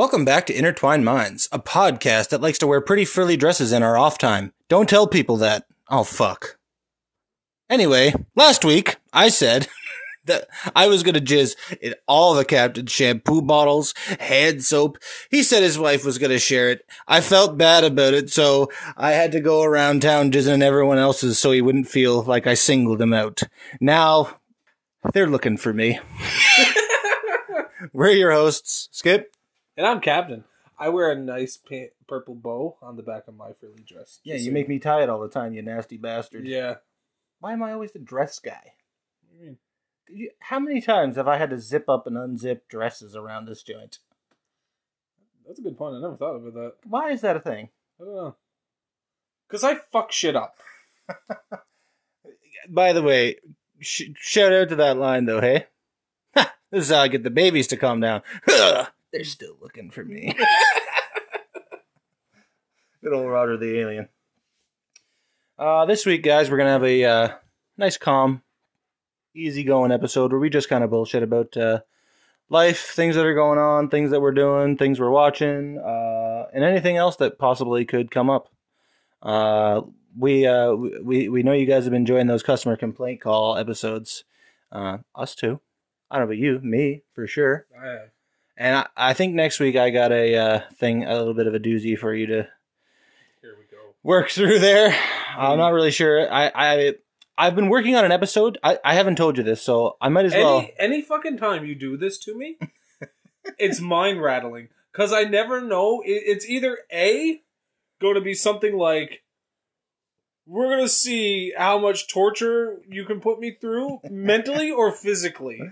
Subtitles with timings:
[0.00, 3.82] Welcome back to Intertwined Minds, a podcast that likes to wear pretty frilly dresses in
[3.82, 4.54] our off time.
[4.66, 5.66] Don't tell people that.
[5.90, 6.56] Oh, fuck.
[7.68, 9.68] Anyway, last week I said
[10.24, 14.96] that I was gonna jizz in all the captain's shampoo bottles, hand soap.
[15.30, 16.80] He said his wife was gonna share it.
[17.06, 20.96] I felt bad about it, so I had to go around town jizzing in everyone
[20.96, 23.42] else's so he wouldn't feel like I singled him out.
[23.82, 24.38] Now,
[25.12, 26.00] they're looking for me.
[27.92, 29.34] We're your hosts, Skip.
[29.80, 30.44] And I'm captain.
[30.78, 34.20] I wear a nice pa- purple bow on the back of my frilly dress.
[34.24, 36.46] Yeah, you make me tie it all the time, you nasty bastard.
[36.46, 36.74] Yeah.
[37.38, 38.74] Why am I always the dress guy?
[39.22, 39.56] What do you mean?
[40.10, 43.62] You- How many times have I had to zip up and unzip dresses around this
[43.62, 44.00] joint?
[45.46, 45.96] That's a good point.
[45.96, 46.74] I never thought about that.
[46.84, 47.70] Why is that a thing?
[47.98, 48.36] I don't know.
[49.48, 50.56] Because I fuck shit up.
[52.68, 53.36] By the way,
[53.78, 55.68] sh- shout out to that line though, hey?
[56.70, 58.20] This is how I get the babies to calm down.
[59.12, 60.34] They're still looking for me.
[63.02, 64.08] Good old Roger the alien.
[65.58, 67.28] Uh, this week, guys, we're gonna have a uh,
[67.76, 68.42] nice, calm,
[69.34, 71.80] easy-going episode where we just kind of bullshit about uh,
[72.48, 76.62] life, things that are going on, things that we're doing, things we're watching, uh, and
[76.62, 78.48] anything else that possibly could come up.
[79.22, 79.82] Uh,
[80.16, 84.24] we uh, we we know you guys have been enjoying those customer complaint call episodes.
[84.70, 85.60] Uh, us too.
[86.10, 87.66] I don't know about you, me for sure.
[87.80, 88.10] I have.
[88.60, 91.54] And I, I think next week I got a uh, thing, a little bit of
[91.54, 92.48] a doozy for you to
[93.40, 93.94] Here we go.
[94.02, 94.94] work through there.
[95.34, 96.30] I'm not really sure.
[96.30, 96.94] I, I
[97.38, 98.58] I've been working on an episode.
[98.62, 100.68] I, I haven't told you this, so I might as Any, well.
[100.78, 102.58] any fucking time you do this to me,
[103.58, 104.68] it's mind rattling.
[104.92, 106.02] Because I never know.
[106.04, 107.40] It, it's either A,
[107.98, 109.22] going to be something like,
[110.44, 115.62] we're going to see how much torture you can put me through, mentally or physically.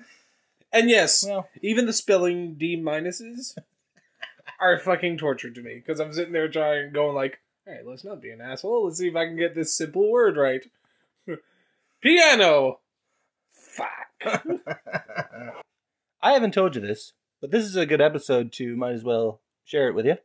[0.72, 3.56] And yes, Well, even the spelling D minuses
[4.61, 8.05] are fucking torture to me because I'm sitting there trying, going like, "All right, let's
[8.05, 8.84] not be an asshole.
[8.84, 10.64] Let's see if I can get this simple word right."
[12.02, 12.80] Piano.
[13.51, 13.89] Fuck.
[16.23, 19.40] I haven't told you this, but this is a good episode to might as well
[19.64, 20.17] share it with you.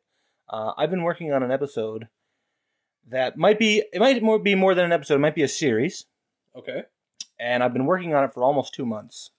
[0.50, 2.08] Uh, I've been working on an episode
[3.10, 5.16] that might be it might more be more than an episode.
[5.16, 6.06] It might be a series.
[6.56, 6.84] Okay.
[7.40, 9.32] and I've been working on it for almost two months.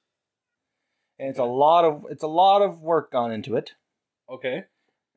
[1.25, 3.73] And it's a lot of it's a lot of work gone into it,
[4.29, 4.65] Okay.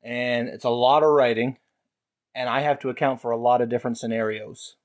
[0.02, 1.58] and it's a lot of writing,
[2.34, 4.78] and I have to account for a lot of different scenarios.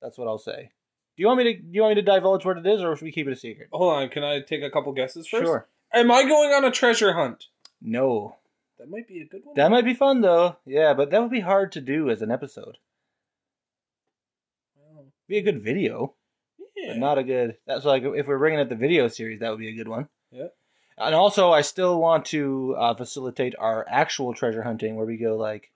[0.00, 0.70] That's what I'll say.
[1.16, 2.94] Do you want me to do you want me to divulge what it is, or
[2.94, 3.70] should we keep it a secret?
[3.72, 4.08] Hold on.
[4.08, 5.44] Can I take a couple guesses first?
[5.44, 5.66] Sure.
[5.92, 7.46] Am I going on a treasure hunt?
[7.80, 8.36] No,
[8.78, 9.56] That might be a good one.
[9.56, 10.58] that might be fun though.
[10.64, 12.78] Yeah, but that would be hard to do as an episode.
[15.26, 16.14] Be a good video,
[16.88, 16.94] yeah.
[16.94, 17.56] but not a good.
[17.66, 20.08] That's like if we're bringing up the video series, that would be a good one.
[20.30, 20.48] Yeah.
[20.96, 25.36] And also, I still want to uh, facilitate our actual treasure hunting, where we go
[25.36, 25.70] like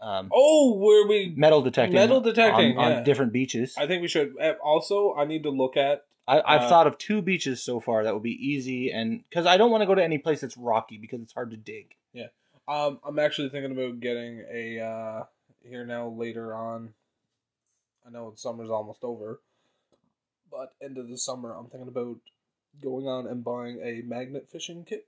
[0.00, 1.32] um, Oh, where we?
[1.36, 2.96] metal detecting, Metal detecting, on, yeah.
[2.98, 3.74] on different beaches.
[3.78, 4.34] I think we should.
[4.40, 6.04] uh, Also, I need to look at.
[6.28, 9.46] I, I've uh, thought of two beaches so far that would be easy, and because
[9.46, 11.94] I don't want to go to any place that's rocky because it's hard to dig.
[12.12, 12.26] Yeah,
[12.68, 15.24] um, I'm actually thinking about getting a uh
[15.64, 16.92] here now later on.
[18.06, 19.40] I know summer's almost over,
[20.50, 22.16] but end of the summer, I'm thinking about
[22.82, 25.06] going on and buying a magnet fishing kit.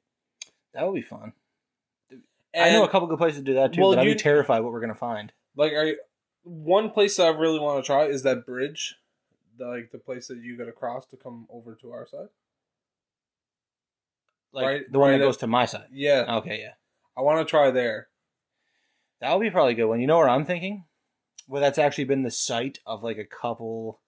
[0.75, 1.33] That would be fun.
[2.55, 4.15] And, I know a couple good places to do that too, Well, but I'd you-
[4.15, 5.33] be terrified what we're gonna find.
[5.57, 5.97] Like, I
[6.45, 8.97] one place that I really want to try is that bridge,
[9.57, 12.29] the, like the place that you got to cross to come over to our side.
[14.53, 15.89] Like Right- the one right that at- goes to my side.
[15.93, 16.75] Yeah, Okay, yeah,
[17.17, 18.09] I want to try there.
[19.21, 20.01] that would be probably a good one.
[20.01, 20.85] You know where I'm thinking?
[21.49, 24.01] Well, that's actually been the site of like a couple.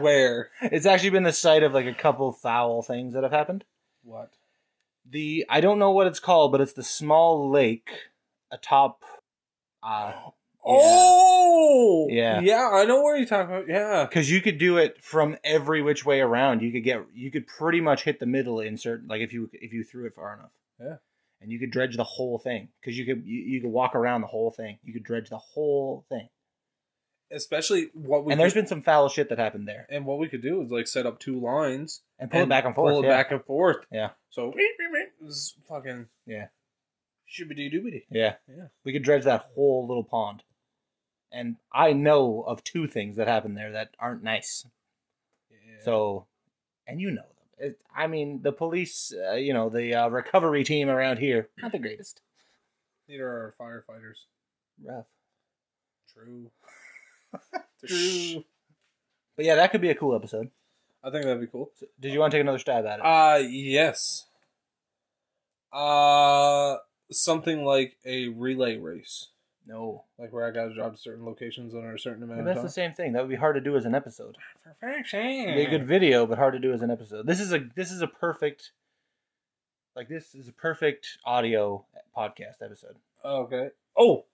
[0.00, 0.50] Where?
[0.62, 3.64] it's actually been the site of like a couple foul things that have happened.
[4.02, 4.32] What?
[5.08, 7.90] The I don't know what it's called, but it's the small lake
[8.50, 9.02] atop.
[9.82, 10.12] Uh,
[10.62, 12.40] Oh, Yeah.
[12.42, 12.68] yeah.
[12.70, 13.66] I know where you're talking about.
[13.66, 16.60] Yeah, because you could do it from every which way around.
[16.60, 19.48] You could get you could pretty much hit the middle in certain like if you
[19.54, 20.50] if you threw it far enough.
[20.78, 20.96] Yeah.
[21.40, 24.20] And you could dredge the whole thing because you could you, you could walk around
[24.20, 24.78] the whole thing.
[24.84, 26.28] You could dredge the whole thing.
[27.32, 29.86] Especially what we and there's could, been some foul shit that happened there.
[29.90, 32.64] and what we could do is like set up two lines And pull it back
[32.64, 32.92] and forth.
[32.92, 33.16] pull it yeah.
[33.16, 33.84] back and forth.
[33.92, 34.10] Yeah.
[34.30, 34.52] So
[35.22, 36.46] it's fucking Yeah.
[37.28, 38.04] shibbity doobity.
[38.10, 38.34] Yeah.
[38.48, 38.66] Yeah.
[38.84, 40.42] We could dredge that whole little pond.
[41.32, 44.66] And I know of two things that happened there that aren't nice.
[45.50, 45.84] Yeah.
[45.84, 46.26] So,
[46.88, 47.68] and you know them.
[47.70, 51.70] It, I mean, the police, uh, you know, the uh, recovery team around here, not
[51.72, 52.20] the greatest.
[53.08, 54.24] neither are our firefighters.
[54.82, 55.06] Rough.
[56.12, 56.50] True.
[57.86, 58.44] True.
[59.36, 60.50] But yeah, that could be a cool episode.
[61.02, 61.70] I think that'd be cool.
[61.76, 63.04] So, did you want to take another stab at it?
[63.04, 64.26] Uh yes.
[65.72, 66.76] Uh,
[67.10, 69.28] something like a relay race,
[69.66, 70.04] No.
[70.18, 72.46] like where I got to drive to certain locations under a certain amount But of
[72.46, 72.66] that's time.
[72.66, 73.12] the same thing.
[73.12, 74.36] That would be hard to do as an episode.
[74.64, 75.20] Perfection.
[75.54, 77.26] Be a good video, but hard to do as an episode.
[77.26, 78.72] This is a this is a perfect
[79.94, 81.84] like this is a perfect audio
[82.16, 82.96] podcast episode.
[83.24, 83.68] Okay.
[83.96, 84.24] Oh,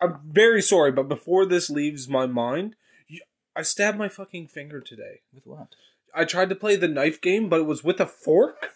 [0.00, 2.76] I'm very sorry, but before this leaves my mind,
[3.06, 3.20] you,
[3.54, 5.20] I stabbed my fucking finger today.
[5.32, 5.74] With what?
[6.14, 8.70] I tried to play the knife game, but it was with a fork.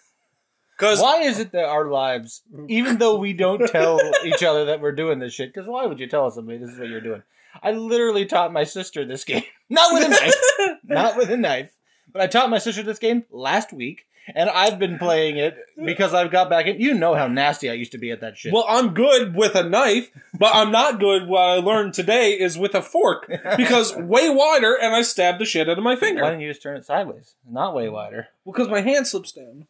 [0.79, 4.81] Because Why is it that our lives, even though we don't tell each other that
[4.81, 7.23] we're doing this shit, because why would you tell somebody this is what you're doing?
[7.63, 9.45] I literally taught my sister this game.
[9.69, 10.79] Not with a knife.
[10.85, 11.73] Not with a knife.
[12.13, 16.15] But I taught my sister this game last week, and I've been playing it because
[16.15, 16.81] I've got back in.
[16.81, 18.53] You know how nasty I used to be at that shit.
[18.53, 21.27] Well, I'm good with a knife, but I'm not good.
[21.27, 25.45] What I learned today is with a fork because way wider, and I stabbed the
[25.45, 26.23] shit out of my finger.
[26.23, 27.35] why didn't you just turn it sideways?
[27.49, 28.29] Not way wider.
[28.45, 29.67] Well, because my hand slips down.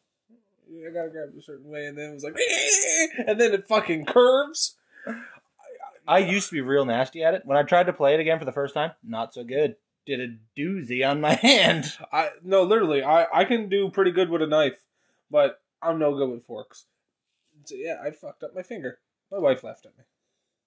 [0.75, 3.53] I gotta grab it a certain way, and then it was like, eh, and then
[3.53, 4.77] it fucking curves.
[6.07, 7.43] I used to be real nasty at it.
[7.45, 9.77] When I tried to play it again for the first time, not so good.
[10.05, 11.93] Did a doozy on my hand.
[12.13, 14.83] I no, literally, I I can do pretty good with a knife,
[15.31, 16.87] but I'm no good with forks.
[17.65, 18.99] So yeah, I fucked up my finger.
[19.31, 20.05] My wife laughed at me.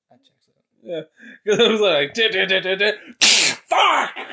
[0.10, 0.64] That checks out.
[0.82, 1.02] Yeah,
[1.44, 4.12] because I was like, "Dit, dit, dit, dit, dit." fuck.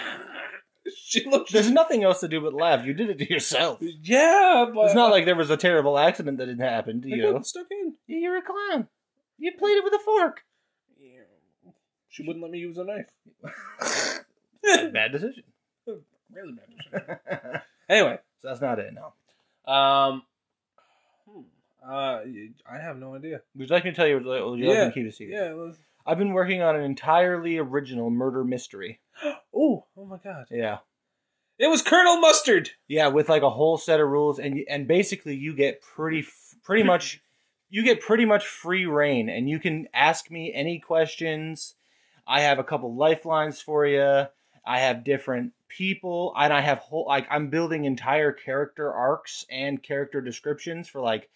[0.95, 1.53] She looked.
[1.53, 2.85] There's nothing else to do but laugh.
[2.85, 3.79] You did it to yourself.
[3.81, 7.17] Yeah, but It's not like there was a terrible accident that didn't happen to I
[7.17, 7.33] you.
[7.33, 7.95] got stuck in.
[8.09, 8.89] You're a clown.
[9.39, 10.43] You played it with a fork.
[12.09, 13.07] She wouldn't let me use a knife.
[15.03, 15.45] Bad decision.
[16.33, 17.21] really bad.
[17.35, 18.93] so Anyway, so that's not it.
[18.95, 19.73] No.
[19.73, 20.23] um,
[21.29, 21.41] hmm,
[21.87, 22.21] uh,
[22.71, 23.41] I have no idea.
[23.57, 24.19] Would you like me to tell you?
[24.19, 25.35] Or you like Yeah, to keep a secret?
[25.37, 25.53] Yeah.
[25.55, 29.01] let's- I've been working on an entirely original murder mystery.
[29.55, 30.47] Oh, oh my god!
[30.51, 30.79] Yeah.
[31.59, 32.71] It was Colonel Mustard.
[32.89, 36.25] Yeah, with like a whole set of rules, and and basically you get pretty
[36.65, 37.21] pretty much
[37.69, 41.75] you get pretty much free reign, and you can ask me any questions.
[42.27, 44.25] I have a couple lifelines for you.
[44.65, 49.83] I have different people, and I have whole like I'm building entire character arcs and
[49.83, 51.29] character descriptions for like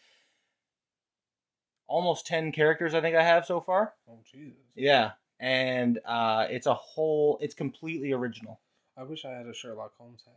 [1.89, 2.95] almost ten characters.
[2.95, 3.95] I think I have so far.
[4.09, 4.59] Oh Jesus!
[4.75, 7.39] Yeah, and uh, it's a whole.
[7.41, 8.61] It's completely original.
[8.97, 10.35] I wish I had a Sherlock Holmes hat.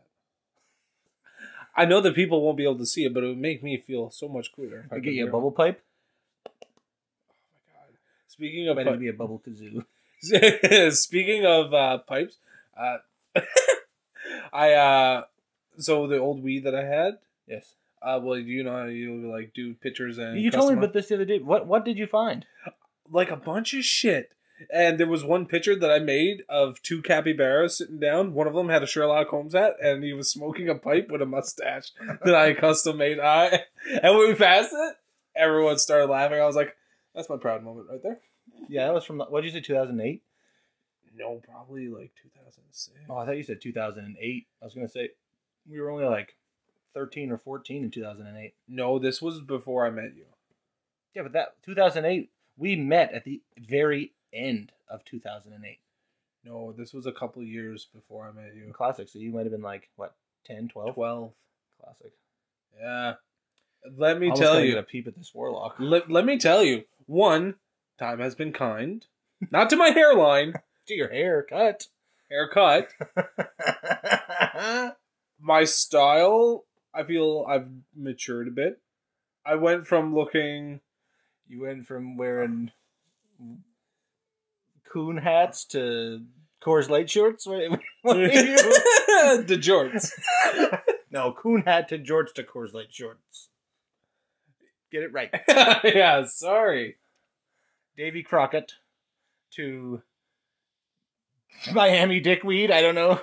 [1.76, 3.78] I know that people won't be able to see it, but it would make me
[3.78, 4.86] feel so much cooler.
[4.86, 5.82] if I get you a wear bubble pipe.
[6.48, 6.52] Oh
[7.54, 7.94] my god!
[8.28, 9.86] Speaking of Might pi- even be a bubble kazoo.
[10.94, 12.38] Speaking of uh, pipes,
[12.80, 12.98] uh,
[14.54, 15.24] I uh,
[15.78, 17.18] so the old weed that I had.
[17.48, 17.76] Yes.
[18.02, 21.08] Uh, well, you know how you like do pictures and You told me about this
[21.08, 21.40] the other day.
[21.40, 22.46] What what did you find?
[23.12, 24.30] like a bunch of shit.
[24.74, 28.34] And there was one picture that I made of two capybaras sitting down.
[28.34, 31.22] One of them had a Sherlock Holmes hat, and he was smoking a pipe with
[31.22, 31.92] a mustache
[32.26, 33.20] that I custom made.
[33.20, 34.96] I and when we passed it,
[35.34, 36.42] everyone started laughing.
[36.42, 36.76] I was like,
[37.16, 38.20] "That's my proud moment right there."
[38.68, 39.62] Yeah, that was from what did you say?
[39.62, 40.24] Two thousand eight.
[41.20, 42.98] No, probably like 2006.
[43.10, 44.48] Oh, I thought you said two thousand and eight.
[44.62, 45.10] I was gonna say
[45.70, 46.36] we were only like
[46.94, 48.54] thirteen or fourteen in two thousand and eight.
[48.68, 50.26] No, this was before I met you.
[51.14, 55.54] Yeah, but that two thousand eight we met at the very end of two thousand
[55.54, 55.80] and eight.
[56.46, 58.72] No, this was a couple years before I met you.
[58.72, 59.10] Classic.
[59.10, 60.94] So you might have been like what 10, 12?
[60.96, 61.32] Twelve.
[61.82, 62.12] Classic.
[62.80, 63.14] Yeah.
[63.98, 64.72] Let me tell you.
[64.72, 65.76] get a peep at this warlock.
[65.80, 66.84] Let, let me tell you.
[67.06, 67.56] One,
[67.98, 69.06] time has been kind.
[69.52, 70.54] Not to my hairline,
[70.90, 71.88] to your haircut.
[72.30, 72.90] haircut.
[75.40, 78.82] My style, I feel I've matured a bit.
[79.46, 80.82] I went from looking.
[81.48, 82.72] you went from wearing
[84.92, 86.26] coon hats to
[86.62, 87.48] Coors Light shorts.
[88.02, 88.56] What, what are you?
[89.44, 90.12] the jorts.
[91.12, 93.50] no, coon hat to George to Coors Light shorts.
[94.92, 95.30] Get it right.
[95.84, 96.96] yeah, sorry.
[97.98, 98.72] Davy Crockett
[99.56, 100.02] to
[101.74, 102.72] Miami Dickweed.
[102.72, 103.20] I don't know.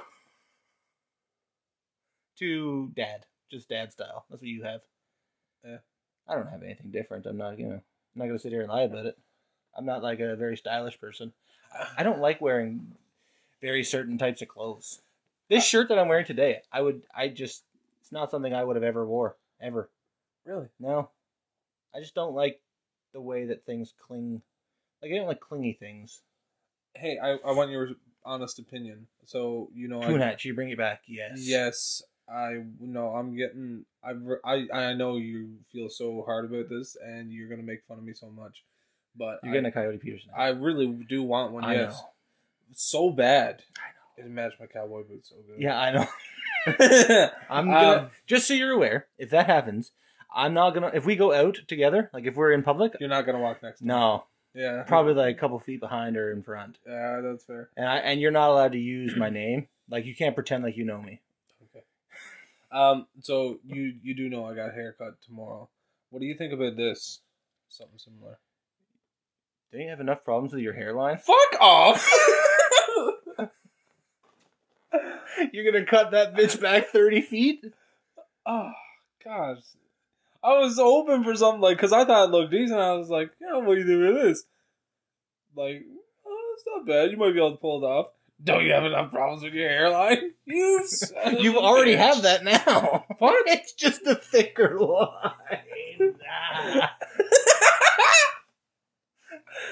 [2.38, 4.26] To dad, just dad style.
[4.28, 4.82] That's what you have.
[5.64, 5.78] Yeah.
[6.28, 7.26] I don't have anything different.
[7.26, 7.82] I'm not, you know, I'm
[8.14, 9.16] not gonna sit here and lie about it.
[9.76, 11.32] I'm not like a very stylish person.
[11.96, 12.92] I don't like wearing
[13.60, 15.00] very certain types of clothes.
[15.48, 17.64] This uh, shirt that I'm wearing today, I would, I just,
[18.00, 19.88] it's not something I would have ever wore ever.
[20.44, 20.66] Really?
[20.80, 21.10] No,
[21.94, 22.60] I just don't like
[23.12, 24.42] the way that things cling.
[25.02, 26.20] Like I don't like clingy things.
[26.94, 27.90] Hey, I, I want your
[28.26, 29.06] honest opinion.
[29.24, 31.02] So you know, Coon I, hat, should you bring it back?
[31.06, 31.32] Yes.
[31.36, 33.08] Yes, I know.
[33.08, 33.84] I'm getting.
[34.04, 34.12] I
[34.44, 38.04] I I know you feel so hard about this, and you're gonna make fun of
[38.04, 38.64] me so much,
[39.16, 40.30] but You're I, getting a Coyote Peterson.
[40.36, 41.64] I really do want one.
[41.64, 42.08] I yes, know.
[42.74, 43.62] so bad.
[43.78, 45.60] I It matched my cowboy boots so good.
[45.62, 46.00] Yeah, I know.
[46.00, 46.08] know.
[47.50, 49.92] I'm gonna, Um, just so you're aware, if that happens,
[50.34, 50.90] I'm not gonna.
[50.94, 53.78] If we go out together, like if we're in public, You're not gonna walk next.
[53.78, 53.88] to me.
[53.88, 54.24] no,
[54.56, 54.84] Yeah.
[54.84, 56.78] probably like a couple feet behind or in front.
[56.86, 57.68] Yeah, that's fair.
[57.76, 59.68] And I and you're not allowed to use my name.
[59.90, 61.20] Like you can't pretend like you know me.
[61.62, 61.84] Okay.
[62.72, 63.06] Um.
[63.20, 65.68] So you you do know I got a haircut tomorrow.
[66.10, 67.20] What do you think about this?
[67.68, 68.38] Something similar.
[69.72, 71.18] Don't you have enough problems with your hairline?
[71.18, 72.10] Fuck off.
[75.52, 77.62] You're gonna cut that bitch back thirty feet?
[78.46, 78.70] oh
[79.22, 79.58] gosh.
[80.46, 82.78] I was hoping for something like because I thought it looked decent.
[82.78, 84.44] I was like, yeah, what do you think of this?
[85.56, 85.82] Like,
[86.26, 87.10] oh, it's not bad.
[87.10, 88.06] You might be able to pull it off.
[88.44, 90.32] Don't you have enough problems with your hairline?
[90.48, 90.86] You.
[90.86, 91.98] son of You already bitch.
[91.98, 93.04] have that now.
[93.18, 93.44] What?
[93.48, 96.14] It's just a thicker line.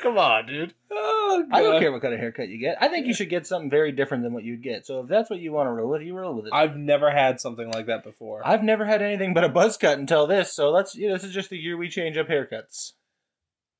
[0.03, 0.75] Come on, dude.
[0.91, 2.79] Oh, I don't care what kind of haircut you get.
[2.81, 4.87] I think you should get something very different than what you'd get.
[4.87, 6.53] So if that's what you want to roll with, you roll with it.
[6.53, 8.47] I've never had something like that before.
[8.47, 11.25] I've never had anything but a buzz cut until this, so let's you know, this
[11.25, 12.93] is just the year we change up haircuts.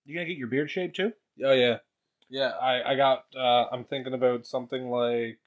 [0.05, 1.13] You gonna get your beard shaved too?
[1.45, 1.79] Oh yeah,
[2.29, 2.49] yeah.
[2.49, 3.25] I I got.
[3.37, 5.39] Uh, I'm thinking about something like.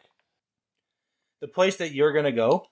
[1.40, 2.66] The place that you're gonna go,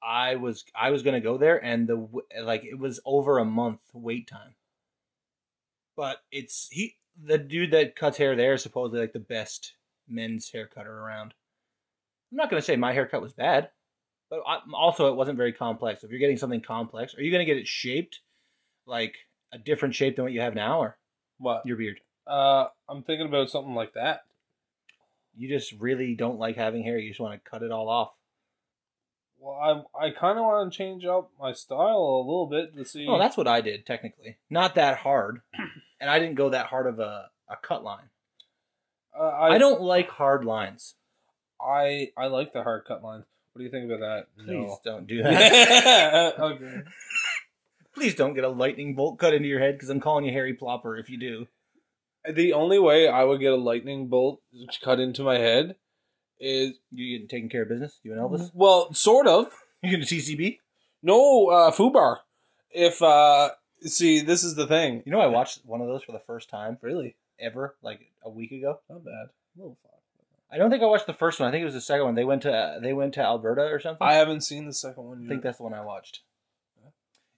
[0.00, 2.06] I was I was gonna go there, and the
[2.40, 4.54] like it was over a month wait time.
[5.96, 9.74] But it's he the dude that cuts hair there is supposedly like the best
[10.08, 11.32] men's haircutter around.
[12.30, 13.70] I'm not gonna say my haircut was bad,
[14.28, 16.04] but I, also it wasn't very complex.
[16.04, 18.20] If you're getting something complex, are you gonna get it shaped
[18.86, 19.14] like
[19.52, 20.98] a different shape than what you have now, or
[21.38, 21.62] What?
[21.64, 22.00] your beard?
[22.26, 24.24] Uh, I'm thinking about something like that.
[25.36, 26.98] You just really don't like having hair.
[26.98, 28.12] You just want to cut it all off.
[29.38, 32.84] Well, I I kind of want to change up my style a little bit to
[32.84, 33.06] see.
[33.08, 34.36] Oh, that's what I did technically.
[34.50, 35.42] Not that hard,
[36.00, 38.08] and I didn't go that hard of a, a cut line.
[39.18, 40.94] Uh, I, I don't like hard lines.
[41.60, 43.24] I I like the hard cut lines.
[43.52, 44.26] What do you think about that?
[44.44, 46.38] Please don't do that.
[46.38, 46.70] Okay.
[47.94, 50.54] Please don't get a lightning bolt cut into your head because I'm calling you Harry
[50.54, 51.46] Plopper if you do.
[52.30, 54.42] The only way I would get a lightning bolt
[54.82, 55.76] cut into my head
[56.38, 57.98] is You getting taking care of business?
[58.02, 58.50] You and Elvis?
[58.52, 59.46] well, sort of.
[59.82, 60.58] You going to TCB?
[61.02, 62.18] No, uh, Fubar.
[62.70, 63.50] If uh,
[63.82, 65.02] see, this is the thing.
[65.06, 68.30] You know, I watched one of those for the first time Really, ever, like a
[68.30, 68.80] week ago.
[68.88, 69.12] not bad.
[69.12, 69.76] A little.
[70.50, 71.48] I don't think I watched the first one.
[71.48, 72.14] I think it was the second one.
[72.14, 74.06] They went to they went to Alberta or something.
[74.06, 75.28] I haven't seen the second one I yet.
[75.28, 76.20] think that's the one I watched.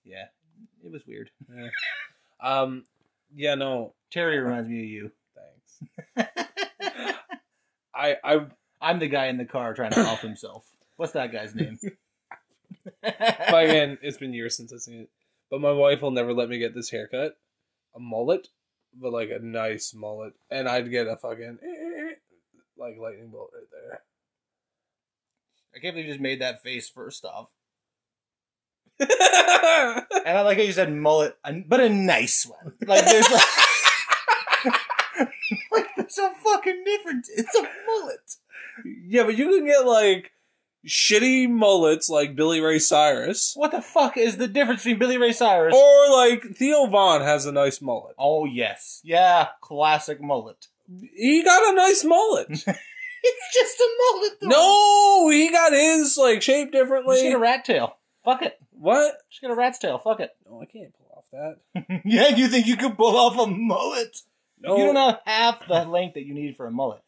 [0.04, 0.26] Yeah,
[0.84, 1.30] it was weird.
[1.54, 1.68] Yeah.
[2.40, 2.84] Um.
[3.34, 3.54] Yeah.
[3.54, 3.94] No.
[4.10, 5.10] Terry reminds me of you.
[6.16, 6.30] Thanks.
[7.94, 8.16] I.
[8.22, 8.46] I.
[8.80, 10.64] I'm the guy in the car trying to help himself.
[10.96, 11.78] What's that guy's name?
[13.02, 15.10] Again, it's been years since I've seen it,
[15.50, 17.36] but my wife will never let me get this haircut,
[17.94, 18.48] a mullet,
[18.94, 21.58] but like a nice mullet, and I'd get a fucking
[22.76, 24.02] like lightning bolt right there.
[25.74, 27.48] I can't believe you just made that face first off.
[30.28, 31.36] And I like how you said mullet,
[31.66, 32.74] but a nice one.
[32.86, 33.42] Like there's like,
[35.72, 37.30] like there's a fucking difference.
[37.34, 38.36] It's a mullet.
[39.06, 40.32] yeah, but you can get like
[40.86, 45.32] shitty mullets like Billy Ray Cyrus, What the fuck is the difference between Billy Ray
[45.32, 45.74] Cyrus?
[45.74, 48.14] or like Theo Von has a nice mullet.
[48.18, 50.66] oh yes, yeah, classic mullet.
[51.14, 52.64] He got a nice mullet.
[53.20, 54.32] It's just a mullet.
[54.40, 54.48] Though.
[54.48, 57.20] no, he got his like shaped just differently.
[57.20, 57.96] get a rat tail.
[58.24, 58.56] Fuck it.
[58.70, 59.14] what?
[59.28, 59.98] Just get a rat's tail.
[59.98, 60.30] Fuck it.
[60.48, 61.24] No, I can't pull off
[61.74, 62.02] that.
[62.04, 64.18] yeah, you think you could pull off a mullet?
[64.60, 67.02] No, You don't have half the length that you need for a mullet.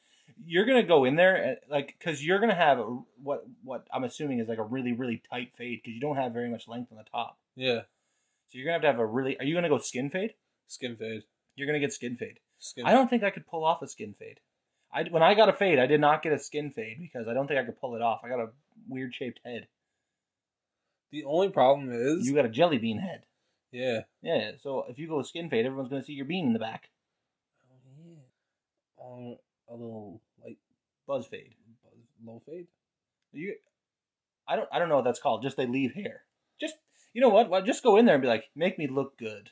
[0.46, 2.84] You're gonna go in there, and, like, because you're gonna have a,
[3.22, 6.32] what what I'm assuming is like a really really tight fade because you don't have
[6.32, 7.38] very much length on the top.
[7.56, 7.80] Yeah,
[8.48, 9.38] So you're gonna have to have a really.
[9.38, 10.34] Are you gonna go skin fade?
[10.66, 11.22] skin fade.
[11.56, 12.38] You're gonna get skin fade.
[12.58, 12.86] Skin.
[12.86, 14.38] I don't think I could pull off a skin fade.
[14.92, 17.34] I when I got a fade, I did not get a skin fade because I
[17.34, 18.20] don't think I could pull it off.
[18.24, 18.48] I got a
[18.88, 19.66] weird shaped head.
[21.10, 23.24] The only problem is, You got a jelly bean head.
[23.72, 24.02] yeah.
[24.22, 24.52] Yeah.
[24.62, 26.88] So if you go skin fade, everyone's gonna see your bean in the back.
[27.68, 27.78] Oh
[28.08, 28.16] yeah.
[29.04, 29.36] Um,
[29.68, 30.20] a little
[31.10, 31.54] Buzz fade.
[31.82, 32.68] buzz, low fade.
[33.32, 33.56] You,
[34.46, 35.42] I don't, I don't know what that's called.
[35.42, 36.22] Just they leave hair.
[36.60, 36.76] Just
[37.12, 37.50] you know what?
[37.50, 39.50] Well, just go in there and be like, make me look good.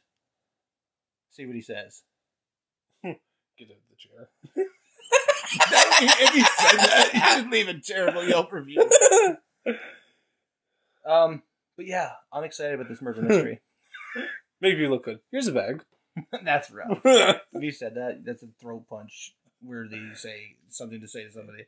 [1.30, 2.04] See what he says.
[3.02, 3.16] Get
[3.70, 4.28] out of the chair.
[6.00, 8.88] if he said that, you should leave a terrible Yelp review.
[11.06, 11.42] Um,
[11.78, 13.62] but yeah, I'm excited about this murder mystery.
[14.60, 15.20] Make you look good.
[15.32, 15.82] Here's a bag.
[16.44, 17.00] that's rough.
[17.02, 21.32] If you said that, that's a throat punch where they say something to say to
[21.32, 21.66] somebody.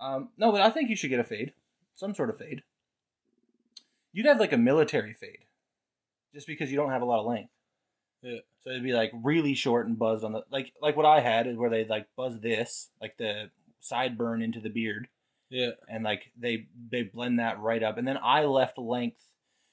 [0.00, 1.52] Um, no, but I think you should get a fade,
[1.94, 2.62] some sort of fade.
[4.12, 5.44] You'd have like a military fade,
[6.32, 7.50] just because you don't have a lot of length.
[8.22, 8.38] Yeah.
[8.62, 11.46] So it'd be like really short and buzzed on the like like what I had
[11.46, 13.50] is where they like buzz this like the
[13.82, 15.08] sideburn into the beard
[15.50, 15.70] yeah.
[15.88, 19.28] and like they they blend that right up and then I left length.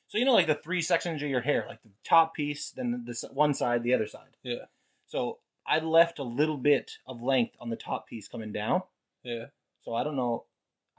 [0.08, 3.04] So you know, like the three sections of your hair, like the top piece, then
[3.06, 4.36] the s- one side, the other side.
[4.44, 4.66] Yeah.
[5.08, 5.40] So
[5.72, 8.82] I left a little bit of length on the top piece coming down.
[9.24, 9.46] Yeah.
[9.86, 10.44] So I don't know,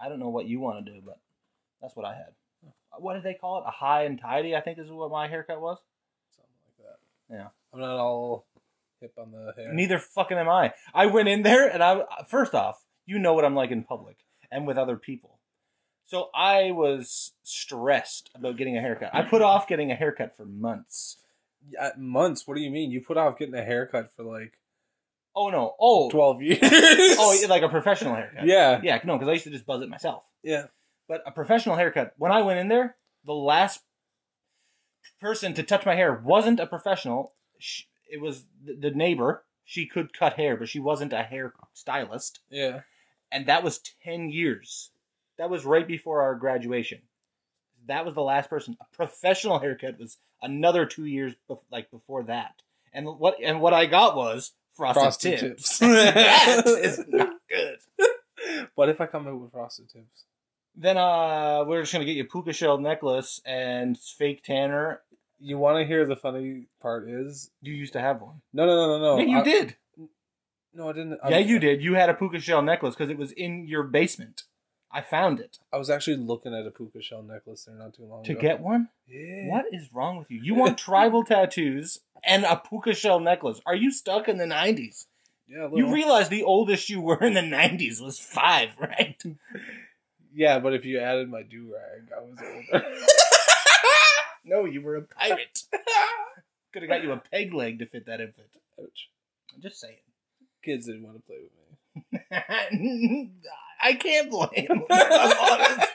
[0.00, 1.18] I don't know what you want to do, but
[1.82, 2.32] that's what I had.
[2.98, 3.64] What did they call it?
[3.66, 5.76] A high and tidy, I think is what my haircut was.
[6.34, 7.34] Something like that.
[7.36, 7.48] Yeah.
[7.72, 8.46] I'm not all
[9.00, 9.74] hip on the hair.
[9.74, 10.72] Neither fucking am I.
[10.94, 14.16] I went in there and I first off, you know what I'm like in public
[14.50, 15.38] and with other people.
[16.06, 19.10] So I was stressed about getting a haircut.
[19.12, 21.18] I put off getting a haircut for months.
[21.68, 22.46] Yeah, months.
[22.46, 22.90] What do you mean?
[22.90, 24.58] You put off getting a haircut for like
[25.34, 25.74] Oh no.
[25.80, 26.10] Oh.
[26.10, 26.58] 12 years.
[26.62, 28.46] Oh, like a professional haircut.
[28.46, 28.80] yeah.
[28.82, 30.24] Yeah, no, because I used to just buzz it myself.
[30.42, 30.66] Yeah.
[31.08, 33.80] But a professional haircut, when I went in there, the last
[35.20, 37.32] person to touch my hair wasn't a professional.
[37.58, 39.44] Sh it was the, the neighbor.
[39.64, 42.40] She could cut hair, but she wasn't a hair stylist.
[42.50, 42.80] Yeah.
[43.30, 44.90] And that was 10 years.
[45.38, 47.00] That was right before our graduation.
[47.86, 48.76] That was the last person.
[48.80, 52.52] A professional haircut was another two years bef- like before that.
[52.92, 55.78] And what and what I got was frosted, Frosted tips.
[55.78, 55.78] tips.
[55.80, 57.78] that is not good.
[58.74, 60.24] What if I come in with frosted tips?
[60.74, 65.00] Then uh, we're just gonna get you a puka shell necklace and fake tanner.
[65.38, 67.50] You want to hear the funny part is?
[67.60, 68.40] You used to have one.
[68.52, 69.22] No, no, no, no, no.
[69.22, 69.76] yeah, you I- did.
[70.74, 71.18] No, I didn't.
[71.28, 71.82] yeah, you did.
[71.82, 74.44] You had a puka shell necklace because it was in your basement.
[74.92, 75.58] I found it.
[75.72, 78.26] I was actually looking at a puka shell necklace there not too long ago.
[78.26, 78.40] To ago.
[78.40, 78.88] get one?
[79.08, 79.48] Yeah.
[79.48, 80.40] What is wrong with you?
[80.42, 83.60] You want tribal tattoos and a puka shell necklace?
[83.64, 85.06] Are you stuck in the nineties?
[85.48, 85.68] Yeah.
[85.74, 89.20] You realize the oldest you were in the nineties was five, right?
[90.34, 92.38] yeah, but if you added my do rag, I was
[92.72, 92.86] older.
[94.44, 95.62] no, you were a pirate.
[96.72, 98.48] Could have got you a peg leg to fit that outfit.
[98.80, 99.08] Ouch.
[99.54, 99.96] I'm just saying.
[100.62, 101.52] Kids didn't want to play with
[102.30, 103.30] me.
[103.82, 104.84] I can't blame him.
[104.90, 105.88] I'm honest.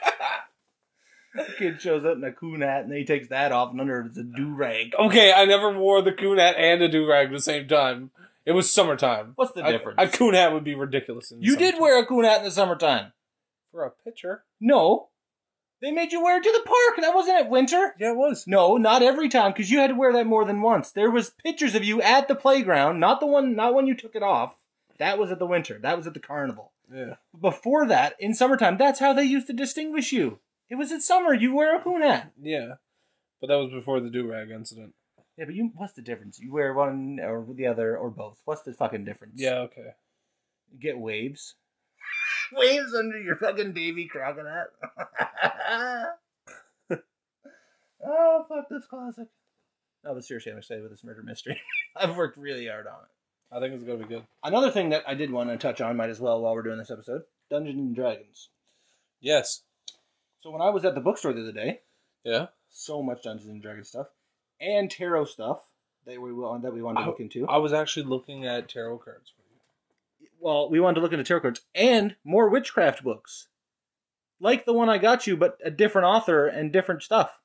[1.58, 4.00] Kid shows up in a coon hat and then he takes that off and under
[4.00, 4.92] it's a do rag.
[4.98, 8.10] Okay, I never wore the coon hat and a do rag at the same time.
[8.44, 9.32] It was summertime.
[9.36, 9.96] What's the A- difference?
[9.98, 11.30] A, coon hat would be ridiculous.
[11.30, 13.12] In the you did wear a coon hat in the summertime.
[13.70, 14.42] for a picture.
[14.60, 15.08] No.
[15.80, 17.00] They made you wear it to the park.
[17.04, 17.94] That wasn't at winter.
[18.00, 18.44] Yeah, it was.
[18.48, 20.90] No, not every time, because you had to wear that more than once.
[20.90, 24.16] There was pictures of you at the playground, not the one, not when you took
[24.16, 24.54] it off.
[24.98, 25.78] That was at the winter.
[25.80, 26.72] That was at the carnival.
[26.92, 27.14] Yeah.
[27.38, 30.38] Before that, in summertime, that's how they used to distinguish you.
[30.70, 31.34] It was in summer.
[31.34, 32.32] You wear a coon hat.
[32.40, 32.74] Yeah.
[33.40, 34.94] But that was before the do rag incident.
[35.36, 35.70] Yeah, but you.
[35.76, 36.40] What's the difference?
[36.40, 38.40] You wear one or the other or both.
[38.44, 39.34] What's the fucking difference?
[39.36, 39.94] Yeah, okay.
[40.72, 41.54] You get waves.
[42.52, 44.66] waves under your fucking Davy Crockett hat.
[48.04, 49.28] oh fuck this classic.
[50.04, 51.60] No, but seriously, I'm excited with this murder mystery.
[51.96, 53.10] I've worked really hard on it.
[53.50, 54.26] I think it's gonna be good.
[54.44, 56.78] Another thing that I did want to touch on, might as well while we're doing
[56.78, 58.50] this episode, Dungeons and Dragons.
[59.20, 59.62] Yes.
[60.40, 61.80] So when I was at the bookstore the other day,
[62.24, 62.48] Yeah.
[62.68, 64.08] so much Dungeons and Dragons stuff
[64.60, 65.66] and tarot stuff
[66.04, 67.46] that we that we wanted to look into.
[67.48, 69.42] I was actually looking at tarot cards for
[70.22, 70.28] you.
[70.40, 73.48] well, we wanted to look into tarot cards and more witchcraft books,
[74.40, 77.40] like the one I got you, but a different author and different stuff.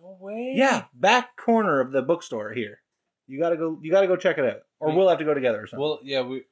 [0.00, 0.54] No way.
[0.56, 2.80] Yeah, back corner of the bookstore here.
[3.26, 3.78] You gotta go.
[3.82, 5.82] You gotta go check it out, or We- we'll have to go together or something
[5.82, 6.42] Well, yeah, we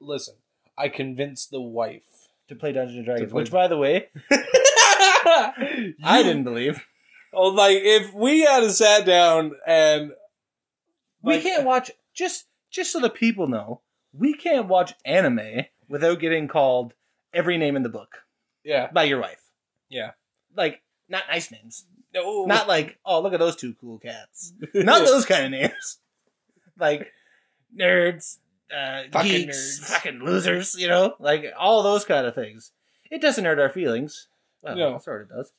[0.00, 0.34] listen.
[0.76, 2.02] I convinced the wife.
[2.48, 3.30] to play Dungeons and Dragons.
[3.30, 6.82] play- Which, by the way, I I didn't believe.
[7.32, 10.12] Oh, like if we had a sat down and
[11.22, 13.82] We can't watch just just so the people know.
[14.12, 16.94] We can't watch anime without getting called
[17.34, 18.24] every name in the book
[18.64, 19.42] yeah, by your wife.
[19.90, 20.12] yeah,
[20.56, 21.84] Like not nice names.
[22.22, 24.52] No, Not like, oh, look at those two cool cats.
[24.74, 25.98] Not those kind of names.
[26.80, 27.08] Like
[27.76, 28.36] nerds,
[28.72, 29.84] uh, Fucking geeks, nerds.
[29.86, 30.76] fucking losers.
[30.78, 32.70] You know, like all those kind of things.
[33.10, 34.28] It doesn't hurt our feelings.
[34.62, 34.94] Well, No.
[34.94, 35.52] it sort of does.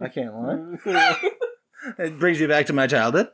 [0.00, 1.16] I can't lie.
[1.98, 3.28] It brings you back to my childhood.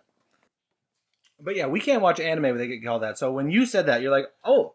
[1.40, 3.18] But yeah, we can't watch anime where they get called that.
[3.18, 4.74] So when you said that, you're like, oh,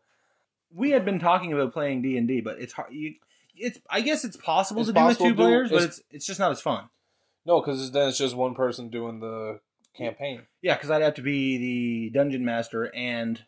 [0.73, 2.91] we had been talking about playing D and D, but it's hard.
[2.91, 3.13] You,
[3.55, 6.39] it's I guess it's possible It's to do with two players, but it's it's just
[6.39, 6.89] not as fun.
[7.45, 9.59] No, because then it's just one person doing the
[9.95, 10.43] campaign.
[10.61, 13.41] Yeah, because I'd have to be the dungeon master and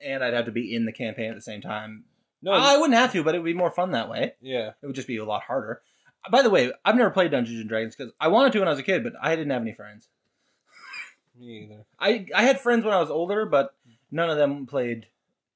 [0.00, 2.04] and I'd have to be in the campaign at the same time.
[2.40, 4.34] No, I wouldn't have to, but it would be more fun that way.
[4.40, 5.82] yeah, It would just be a lot harder.
[6.30, 8.72] By the way, I've never played Dungeons and Dragons because I wanted to when I
[8.72, 10.08] was a kid, but I didn't have any friends.
[11.38, 11.84] me either.
[11.98, 13.74] I I had friends when I was older, but
[14.10, 15.06] none of them played.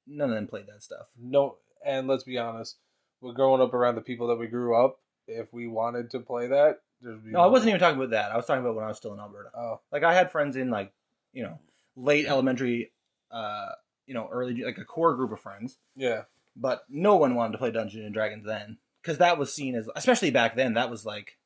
[0.07, 1.07] None of them played that stuff.
[1.17, 2.77] No, and let's be honest,
[3.21, 4.99] we're growing up around the people that we grew up.
[5.29, 8.33] If we wanted to play that, there'd be No, I wasn't even talking about that.
[8.33, 9.51] I was talking about when I was still in Alberta.
[9.57, 10.93] Oh, Like I had friends in like,
[11.33, 11.59] you know,
[11.97, 12.93] late elementary,
[13.31, 13.71] uh,
[14.07, 16.23] you know, early like a core group of friends, yeah,
[16.57, 19.89] but no one wanted to play Dungeons and Dragons then because that was seen as,
[19.97, 21.39] especially back then, that was like,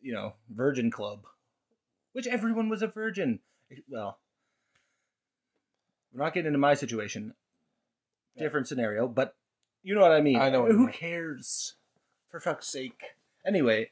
[0.00, 1.24] you know, virgin club,
[2.12, 3.40] which everyone was a virgin.
[3.88, 4.18] Well,
[6.12, 7.34] we're not getting into my situation.
[8.34, 8.44] Yeah.
[8.44, 9.36] Different scenario, but
[9.82, 10.40] you know what I mean.
[10.40, 11.74] I know what you Who cares?
[12.30, 13.00] For fuck's sake.
[13.46, 13.90] Anyway,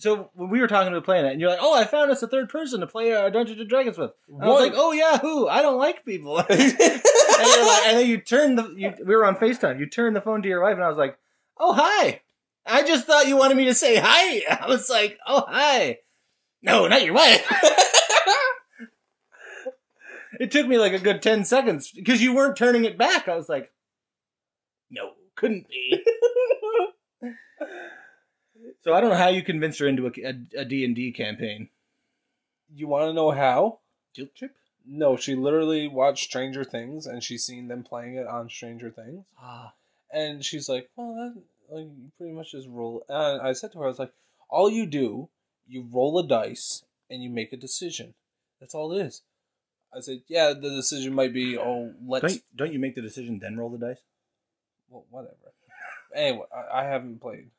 [0.00, 2.22] so when we were talking to playing it, and you're like, "Oh, I found us
[2.22, 4.92] a third person to play uh, Dungeons and Dragons with." And I was like, "Oh
[4.92, 5.46] yeah, who?
[5.46, 6.58] I don't like people." and, like,
[7.86, 8.74] and then you turned the.
[8.76, 9.78] You, we were on Facetime.
[9.78, 11.18] You turned the phone to your wife, and I was like,
[11.58, 12.22] "Oh hi."
[12.66, 14.42] I just thought you wanted me to say hi.
[14.62, 15.98] I was like, "Oh hi."
[16.62, 17.46] No, not your wife.
[20.40, 23.28] it took me like a good ten seconds because you weren't turning it back.
[23.28, 23.70] I was like,
[24.90, 26.02] "No, couldn't be."
[28.82, 31.68] So I don't know how you convinced her into a D and D campaign.
[32.74, 33.78] you want to know how?
[34.14, 34.54] Guilt trip.
[34.86, 39.24] No, she literally watched Stranger Things and she's seen them playing it on Stranger Things.
[39.40, 39.74] Ah,
[40.12, 41.42] And she's like, well, that,
[41.74, 43.04] like, you pretty much just roll.
[43.08, 44.12] And I said to her, I was like,
[44.48, 45.28] all you do,
[45.68, 48.14] you roll a dice and you make a decision.
[48.58, 49.22] That's all it is.
[49.94, 52.22] I said, yeah, the decision might be, oh, let's.
[52.22, 54.00] don't don't you make the decision then roll the dice?
[54.88, 55.34] Well, whatever.
[56.14, 57.50] Anyway, I, I haven't played,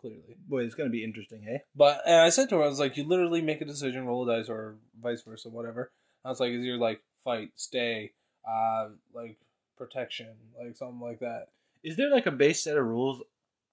[0.00, 0.36] clearly.
[0.48, 1.60] Boy, it's gonna be interesting, hey?
[1.74, 4.28] But and I said to her, I was like, you literally make a decision, roll
[4.28, 5.90] a dice, or vice versa, whatever.
[6.24, 8.12] I was like, is your like fight, stay,
[8.48, 9.36] uh, like
[9.76, 10.28] protection,
[10.58, 11.48] like something like that.
[11.82, 13.22] Is there like a base set of rules,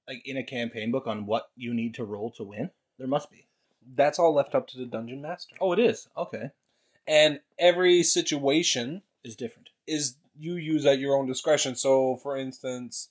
[0.08, 2.70] like in a campaign book, on what you need to roll to win?
[3.00, 3.46] There must be.
[3.96, 5.56] That's all left up to the dungeon master.
[5.60, 6.08] Oh, it is.
[6.16, 6.52] Okay,
[7.08, 9.70] And every situation is different.
[9.88, 11.76] is you use at your own discretion.
[11.76, 13.10] So, for instance,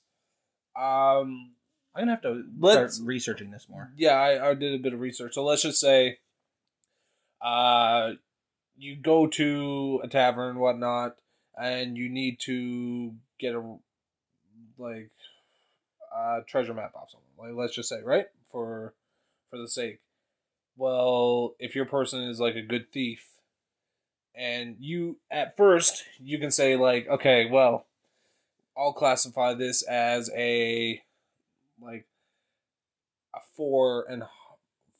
[0.75, 1.51] um,
[1.95, 3.91] I'm gonna have to Let's- start researching this more.
[3.95, 5.33] yeah, I, I did a bit of research.
[5.35, 6.19] So let's just say,
[7.41, 8.13] uh,
[8.77, 11.17] you go to a tavern, whatnot,
[11.57, 13.75] and you need to get a
[14.77, 15.11] like
[16.15, 17.51] a treasure map off someone.
[17.55, 18.93] Like let's just say, right for
[19.49, 19.99] for the sake.
[20.75, 23.27] Well, if your person is like a good thief,
[24.33, 27.85] and you at first you can say like, okay, well,
[28.75, 31.03] I'll classify this as a
[31.83, 32.05] like
[33.35, 34.23] a four and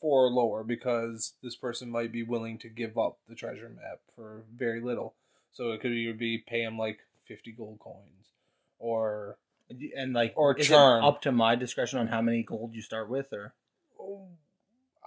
[0.01, 3.99] four or lower because this person might be willing to give up the treasure map
[4.15, 5.13] for very little.
[5.51, 8.31] So it could either be pay him like fifty gold coins,
[8.79, 9.37] or
[9.95, 11.03] And like, Or is charm.
[11.03, 13.53] it up to my discretion on how many gold you start with, or
[13.99, 14.27] oh,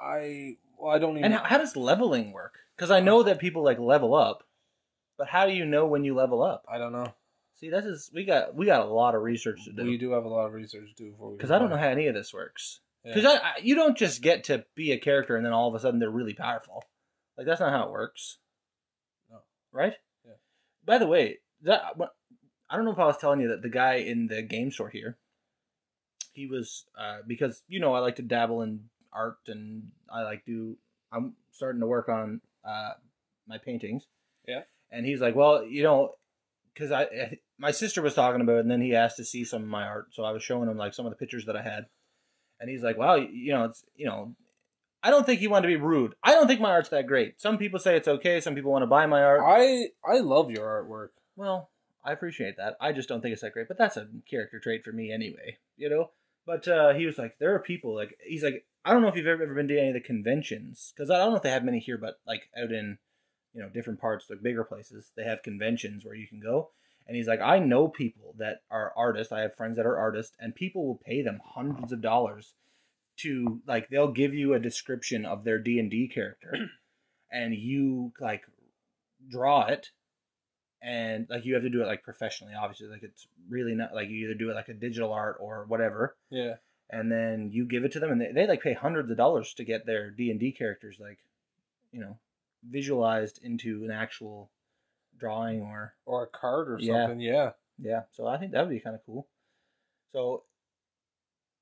[0.00, 2.54] I well I don't even and how, how does leveling work?
[2.76, 4.44] Because I know that people like level up,
[5.18, 6.64] but how do you know when you level up?
[6.70, 7.12] I don't know.
[7.56, 9.84] See, this is we got we got a lot of research to do.
[9.84, 11.76] We do have a lot of research to do before we because I don't know
[11.76, 12.80] how any of this works.
[13.04, 13.14] Yeah.
[13.14, 15.74] Because I, I, you don't just get to be a character and then all of
[15.74, 16.84] a sudden they're really powerful.
[17.38, 18.38] Like that's not how it works.
[19.30, 19.38] No.
[19.72, 19.94] Right?
[20.24, 20.32] Yeah.
[20.84, 21.94] By the way, that
[22.68, 24.90] I don't know if I was telling you that the guy in the game store
[24.90, 25.16] here,
[26.34, 30.44] he was uh, because you know I like to dabble in art and I like
[30.44, 30.76] do.
[31.10, 32.92] I'm starting to work on uh,
[33.48, 34.04] my paintings.
[34.46, 34.62] Yeah.
[34.90, 36.14] And he's like, well, you know,
[36.76, 39.44] because I I- my sister was talking about it, and then he asked to see
[39.44, 41.56] some of my art, so I was showing him like some of the pictures that
[41.56, 41.86] I had,
[42.60, 44.34] and he's like, "Wow, you know, it's you know."
[45.02, 46.14] I don't think he wanted to be rude.
[46.24, 47.40] I don't think my art's that great.
[47.40, 48.40] Some people say it's okay.
[48.40, 49.42] Some people want to buy my art.
[49.44, 51.10] I I love your artwork.
[51.36, 51.70] Well,
[52.04, 52.76] I appreciate that.
[52.80, 53.68] I just don't think it's that great.
[53.68, 56.10] But that's a character trait for me anyway, you know?
[56.46, 59.16] But uh, he was like, there are people, like, he's like, I don't know if
[59.16, 61.50] you've ever, ever been to any of the conventions, because I don't know if they
[61.50, 62.98] have many here, but like out in,
[63.56, 66.68] you know, different parts, like bigger places, they have conventions where you can go.
[67.08, 69.32] And he's like, I know people that are artists.
[69.32, 72.52] I have friends that are artists, and people will pay them hundreds of dollars
[73.18, 76.52] to like they'll give you a description of their D and D character,
[77.32, 78.42] and you like
[79.30, 79.90] draw it,
[80.82, 82.54] and like you have to do it like professionally.
[82.54, 85.64] Obviously, like it's really not like you either do it like a digital art or
[85.68, 86.54] whatever, Yeah.
[86.90, 89.54] and then you give it to them, and they, they like pay hundreds of dollars
[89.54, 91.18] to get their D and D characters like,
[91.92, 92.18] you know,
[92.68, 94.50] visualized into an actual
[95.18, 97.04] drawing or Or a card or Yeah.
[97.06, 97.20] something.
[97.20, 97.52] Yeah.
[97.78, 99.26] yeah, so I think that would be kind of cool.
[100.12, 100.44] So,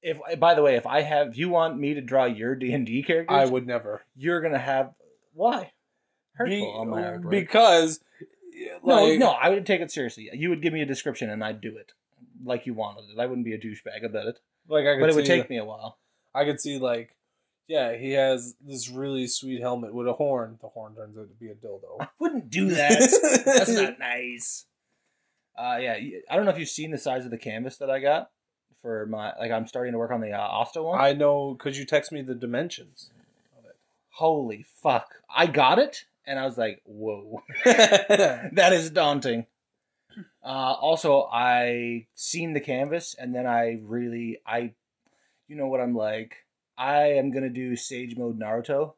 [0.02, 2.54] if eh, by the way, if I have, if you want me to draw your
[2.54, 4.02] D and D characters, I would never.
[4.16, 4.94] You're gonna have
[5.32, 5.72] why
[6.34, 7.30] hurtful Be- on my oh, artwork.
[7.30, 8.00] because
[8.84, 10.30] no, like, no, I would take it seriously.
[10.32, 11.92] You would give me a description and I'd do it
[12.44, 13.18] like you wanted it.
[13.18, 14.38] I wouldn't be a douchebag about it,
[14.68, 15.98] like I could but it would take me a while.
[16.34, 17.16] I could see like,
[17.66, 20.58] yeah, he has this really sweet helmet with a horn.
[20.60, 22.00] The horn turns out to be a dildo.
[22.00, 23.42] I wouldn't do that.
[23.44, 24.66] That's not nice.
[25.56, 25.96] Uh, yeah,
[26.28, 28.30] I don't know if you've seen the size of the canvas that I got
[28.82, 29.52] for my like.
[29.52, 31.00] I'm starting to work on the uh, Asta one.
[31.00, 33.10] I know because you text me the dimensions
[33.56, 33.70] of
[34.10, 35.14] Holy fuck!
[35.34, 39.46] I got it, and I was like, "Whoa, that is daunting."
[40.44, 44.74] Uh, also, I seen the canvas, and then I really, I,
[45.48, 46.43] you know what I'm like.
[46.76, 48.94] I am gonna do Sage Mode Naruto,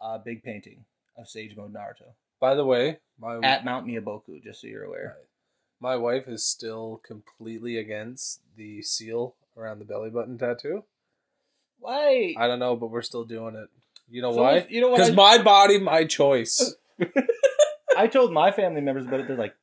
[0.00, 0.84] uh, big painting
[1.16, 5.16] of Sage Mode Naruto By the way, my at Mount Myoboku, just so you're aware.
[5.80, 10.84] my wife is still completely against the seal around the belly button tattoo.
[11.78, 12.34] Why?
[12.38, 13.68] I don't know, but we're still doing it.
[14.08, 14.66] You know So, why?
[14.68, 14.96] You know what?
[14.98, 16.74] Because I, my body, my choice.
[17.96, 19.28] I told my family members about it.
[19.28, 19.54] They're like,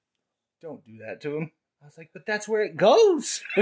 [0.61, 1.51] "Don't do that to him."
[1.81, 3.41] I was like, "But that's where it goes."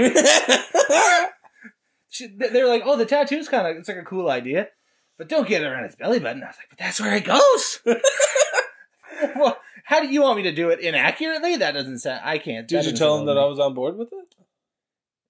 [2.10, 4.68] She- They're like, "Oh, the tattoo's kind of it's like a cool idea,
[5.16, 7.24] but don't get it around his belly button." I was like, "But that's where it
[7.24, 7.80] goes."
[9.36, 11.56] well, how do you want me to do it inaccurately?
[11.56, 12.20] That doesn't sound.
[12.24, 12.68] I can't.
[12.68, 14.34] Did you tell him that I was on board with it?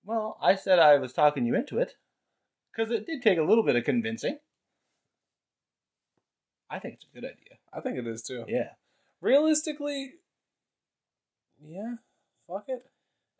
[0.04, 1.94] Well, I said I was talking you into it
[2.72, 4.38] because it did take a little bit of convincing.
[6.70, 7.58] I think it's a good idea.
[7.72, 8.44] I think it is too.
[8.48, 8.70] Yeah,
[9.20, 10.14] Realistically,
[11.62, 11.96] yeah,
[12.48, 12.86] fuck it.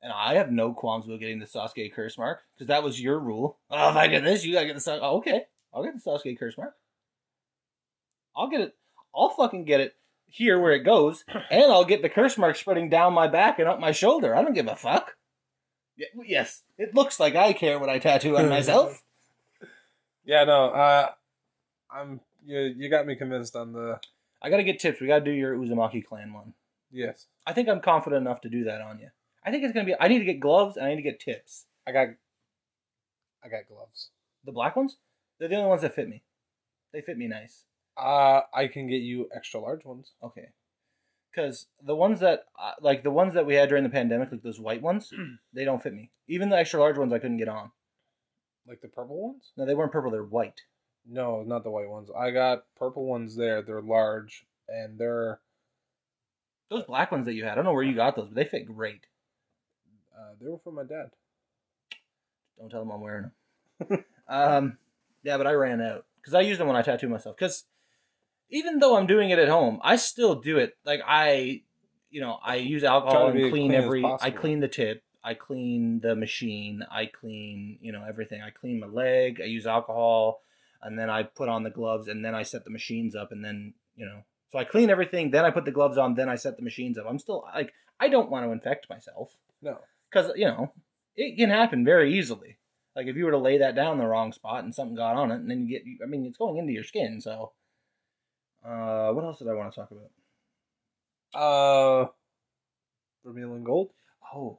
[0.02, 3.18] And I have no qualms about getting the Sasuke curse mark because that was your
[3.18, 3.58] rule.
[3.70, 5.00] Oh, if I get this, you gotta get the Sasuke.
[5.02, 6.74] Oh, okay, I'll get the Sasuke curse mark.
[8.36, 8.76] I'll get it.
[9.14, 12.88] I'll fucking get it here where it goes, and I'll get the curse mark spreading
[12.88, 14.34] down my back and up my shoulder.
[14.36, 15.16] I don't give a fuck.
[15.96, 19.02] Yeah, yes, it looks like I care what I tattoo on myself.
[20.22, 21.08] Yeah, no, uh,
[21.90, 22.58] I'm you.
[22.76, 23.98] You got me convinced on the
[24.42, 25.00] I gotta get tips.
[25.00, 26.52] We gotta do your Uzumaki clan one.
[26.92, 27.26] yes.
[27.46, 29.08] I think I'm confident enough to do that on you.
[29.44, 29.94] I think it's gonna be.
[29.98, 31.66] I need to get gloves and I need to get tips.
[31.86, 32.08] I got,
[33.44, 34.10] I got gloves.
[34.44, 34.96] The black ones,
[35.38, 36.22] they're the only ones that fit me.
[36.92, 37.64] They fit me nice.
[37.96, 40.12] Uh, I can get you extra large ones.
[40.22, 40.48] Okay.
[41.30, 44.42] Because the ones that, uh, like the ones that we had during the pandemic, like
[44.42, 45.12] those white ones,
[45.52, 46.10] they don't fit me.
[46.28, 47.70] Even the extra large ones, I couldn't get on.
[48.66, 49.52] Like the purple ones?
[49.56, 50.10] No, they weren't purple.
[50.10, 50.62] They're white.
[51.08, 52.10] No, not the white ones.
[52.16, 53.62] I got purple ones there.
[53.62, 55.40] They're large and they're
[56.68, 58.44] Those black ones that you had, I don't know where you got those, but they
[58.44, 59.06] fit great.
[60.20, 61.10] Uh, they were from my dad.
[62.58, 63.30] Don't tell them I'm wearing
[63.88, 64.04] them.
[64.28, 64.78] um,
[65.22, 67.36] yeah, but I ran out because I use them when I tattoo myself.
[67.36, 67.64] Because
[68.50, 70.76] even though I'm doing it at home, I still do it.
[70.84, 71.62] Like I,
[72.10, 74.04] you know, I use alcohol and clean clean every.
[74.04, 75.02] I clean the tip.
[75.22, 76.84] I clean the machine.
[76.90, 78.42] I clean, you know, everything.
[78.42, 79.40] I clean my leg.
[79.42, 80.42] I use alcohol,
[80.82, 83.44] and then I put on the gloves, and then I set the machines up, and
[83.44, 84.22] then you know.
[84.50, 86.98] So I clean everything, then I put the gloves on, then I set the machines
[86.98, 87.06] up.
[87.08, 89.78] I'm still like I don't want to infect myself No.
[90.10, 90.72] Because you know
[91.16, 92.58] it can happen very easily.
[92.96, 95.16] Like if you were to lay that down in the wrong spot and something got
[95.16, 97.20] on it, and then you get, I mean, it's going into your skin.
[97.20, 97.52] So,
[98.66, 100.10] uh, what else did I want to talk about?
[101.40, 102.08] Uh,
[103.24, 103.90] Vermeil in Gold.
[104.34, 104.58] Oh,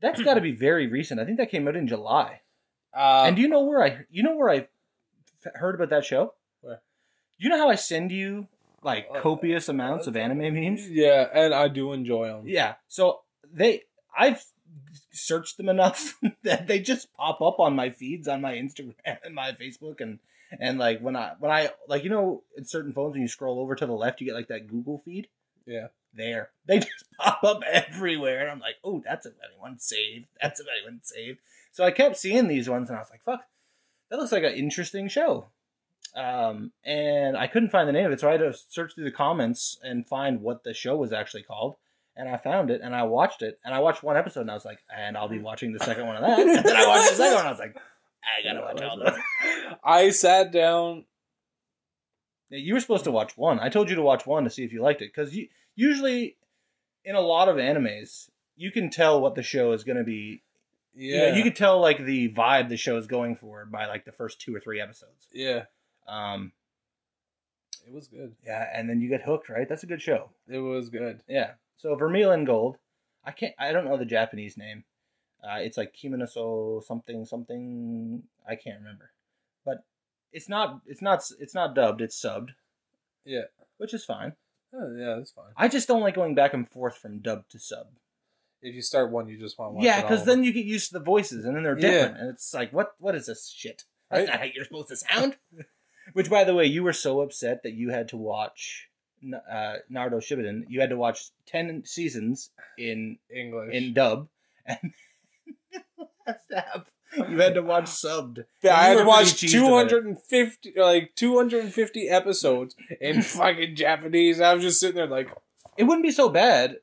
[0.00, 1.20] that's got to be very recent.
[1.20, 2.40] I think that came out in July.
[2.96, 4.68] Uh, and do you know where I, you know where I
[5.54, 6.34] heard about that show?
[6.62, 6.80] Where?
[7.38, 8.48] You know how I send you
[8.82, 10.88] like Uh, copious amounts of anime memes?
[10.88, 12.44] yeah, and I do enjoy them.
[12.46, 12.74] Yeah.
[12.88, 13.20] So
[13.52, 13.82] they,
[14.16, 14.44] I've
[15.12, 19.34] searched them enough that they just pop up on my feeds on my Instagram and
[19.34, 20.18] my Facebook and
[20.60, 23.58] and like when I when I like you know in certain phones when you scroll
[23.58, 25.28] over to the left you get like that Google feed.
[25.66, 25.88] Yeah.
[26.14, 30.26] There, they just pop up everywhere, and I'm like, oh, that's if anyone saved.
[30.40, 31.40] That's if anyone saved.
[31.72, 33.44] So I kept seeing these ones, and I was like, fuck,
[34.10, 35.48] that looks like an interesting show.
[36.14, 39.04] Um, and I couldn't find the name of it, so I had to search through
[39.04, 41.76] the comments and find what the show was actually called.
[42.18, 44.54] And I found it, and I watched it, and I watched one episode, and I
[44.54, 46.38] was like, and I'll be watching the second one of that.
[46.38, 48.98] And then I watched the second one, and I was like, I gotta watch all
[48.98, 49.18] those.
[49.84, 51.04] I sat down.
[52.48, 53.58] Yeah, You were supposed to watch one.
[53.60, 56.36] I told you to watch one to see if you liked it, because you, usually
[57.04, 60.42] in a lot of animes, you can tell what the show is going to be.
[60.94, 63.84] You, Yeah, know, you can tell like the vibe the show is going for by
[63.86, 65.26] like the first two or three episodes.
[65.34, 65.64] yeah,
[66.08, 66.52] Um,
[67.86, 68.34] it was good.
[68.44, 69.68] yeah, and then you get hooked, right?
[69.68, 70.30] That's a good show.
[70.48, 71.20] It was good.
[71.28, 71.50] Yeah.
[71.76, 72.76] So Vermeil in Gold.
[73.24, 73.54] I can't.
[73.58, 74.84] I don't know the Japanese name.
[75.42, 78.22] Uh, it's like Kiminoso something something.
[78.48, 79.10] I can't remember,
[79.64, 79.84] but
[80.32, 80.80] it's not.
[80.86, 81.22] It's not.
[81.38, 82.00] It's not dubbed.
[82.00, 82.50] It's subbed,
[83.24, 83.42] Yeah,
[83.78, 84.32] which is fine.
[84.74, 85.52] oh, yeah, that's fine.
[85.56, 87.88] I just don't like going back and forth from dub to sub.
[88.62, 90.88] If you start one, you just want to watch yeah, because then you get used
[90.88, 91.90] to the voices, and then they're Yeah.
[91.90, 92.94] different, and it's like, what?
[92.98, 93.84] What is this shit?
[94.10, 94.28] That's Right.
[94.28, 95.36] not how you're supposed to sound.
[96.12, 98.88] Which, by the way, you were so upset that you had to watch
[99.24, 100.64] uh, Naruto Shippuden.
[100.68, 103.74] You had to watch ten seasons in English.
[103.74, 104.28] in dub,
[104.66, 104.92] and
[106.26, 108.44] last half you had to watch subbed.
[108.62, 109.90] yeah, I had to watch cheesed about it.
[109.90, 114.40] 250, like 250 episodes in fucking Japanese.
[114.40, 115.30] I was just sitting there like,
[115.76, 116.76] It wouldn't be so bad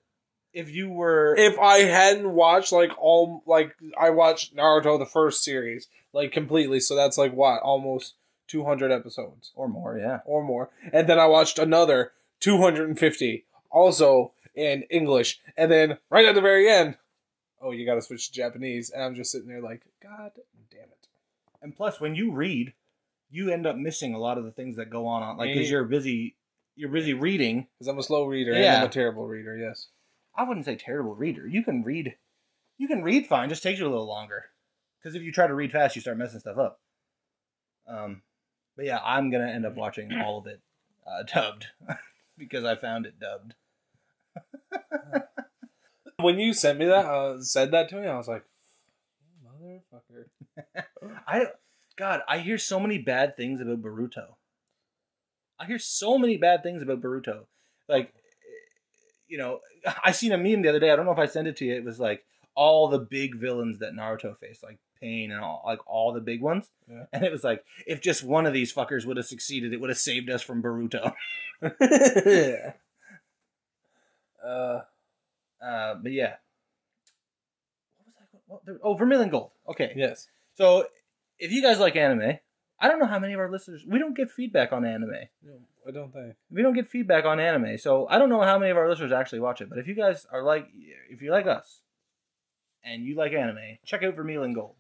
[0.54, 1.36] if you were.
[1.38, 6.80] if I hadn't watched like all, like I watched Naruto the first series like completely,
[6.80, 8.16] so that's like what almost
[8.48, 10.20] 200 episodes or more, yeah.
[10.26, 12.12] or more, and then I watched another
[12.44, 16.98] 250 also in English, and then right at the very end,
[17.62, 20.32] oh, you got to switch to Japanese, and I'm just sitting there like, God
[20.70, 21.08] damn it.
[21.62, 22.74] And plus, when you read,
[23.32, 25.72] you end up missing a lot of the things that go on, on like because
[25.72, 26.36] you're busy,
[26.76, 27.68] you're busy reading.
[27.80, 28.76] Because I'm a slow reader Yeah.
[28.76, 29.56] and I'm a terrible reader.
[29.58, 29.88] Yes.
[30.36, 31.48] I wouldn't say terrible reader.
[31.48, 32.16] You can read,
[32.78, 33.50] you can read fine.
[33.50, 34.46] Just takes you a little longer.
[35.02, 36.80] Because if you try to read fast, you start messing stuff up.
[37.88, 38.22] Um,
[38.76, 40.62] but yeah, I'm gonna end up watching all of it
[41.06, 41.68] uh, dubbed
[42.38, 43.56] because I found it dubbed.
[46.18, 48.46] When you sent me that, uh, said that to me, I was like,
[49.64, 50.86] motherfucker.
[51.28, 51.48] I,
[51.98, 54.36] God, I hear so many bad things about Boruto.
[55.60, 57.46] I hear so many bad things about Boruto.
[57.88, 58.14] Like,
[59.28, 59.60] you know,
[60.04, 60.92] I seen a meme the other day.
[60.92, 61.76] I don't know if I sent it to you.
[61.76, 62.24] It was like
[62.56, 66.42] all the big villains that Naruto faced, like Pain and all, like all the big
[66.42, 66.70] ones.
[66.90, 67.06] Yeah.
[67.12, 69.90] And it was like, if just one of these fuckers would have succeeded, it would
[69.90, 71.14] have saved us from Boruto.
[72.26, 72.74] yeah.
[74.44, 74.82] Uh,
[75.62, 76.36] Uh, but yeah.
[78.48, 78.80] What was that?
[78.84, 79.52] Oh, Vermeil in Gold.
[79.70, 79.94] Okay.
[79.96, 80.28] yes.
[80.56, 80.86] So
[81.40, 82.40] if you guys like anime,
[82.80, 85.30] I don't know how many of our listeners we don't get feedback on anime.
[85.42, 85.54] No,
[85.88, 86.36] I don't think.
[86.52, 89.12] We don't get feedback on anime, so I don't know how many of our listeners
[89.12, 89.70] actually watch it.
[89.70, 90.68] But if you guys are like,
[91.10, 91.80] if you like us,
[92.84, 94.76] and you like anime, check out Vermeil in Gold.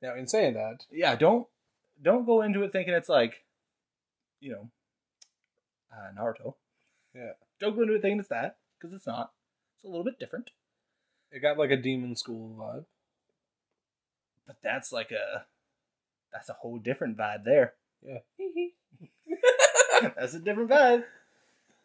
[0.00, 1.48] Now, in saying that, Yeah, don't
[2.00, 3.44] don't go into it thinking it's like,
[4.40, 4.70] you know,
[5.94, 6.54] uh, Naruto.
[7.14, 7.32] Yeah.
[7.60, 9.32] Don't go into it thinking it's that because it's not.
[9.76, 10.50] It's a little bit different.
[11.30, 12.84] it got like a demon school vibe.
[14.46, 15.46] But that's like a
[16.32, 17.74] that's a whole different vibe there.
[18.02, 18.18] Yeah.
[20.16, 21.04] that's a different vibe.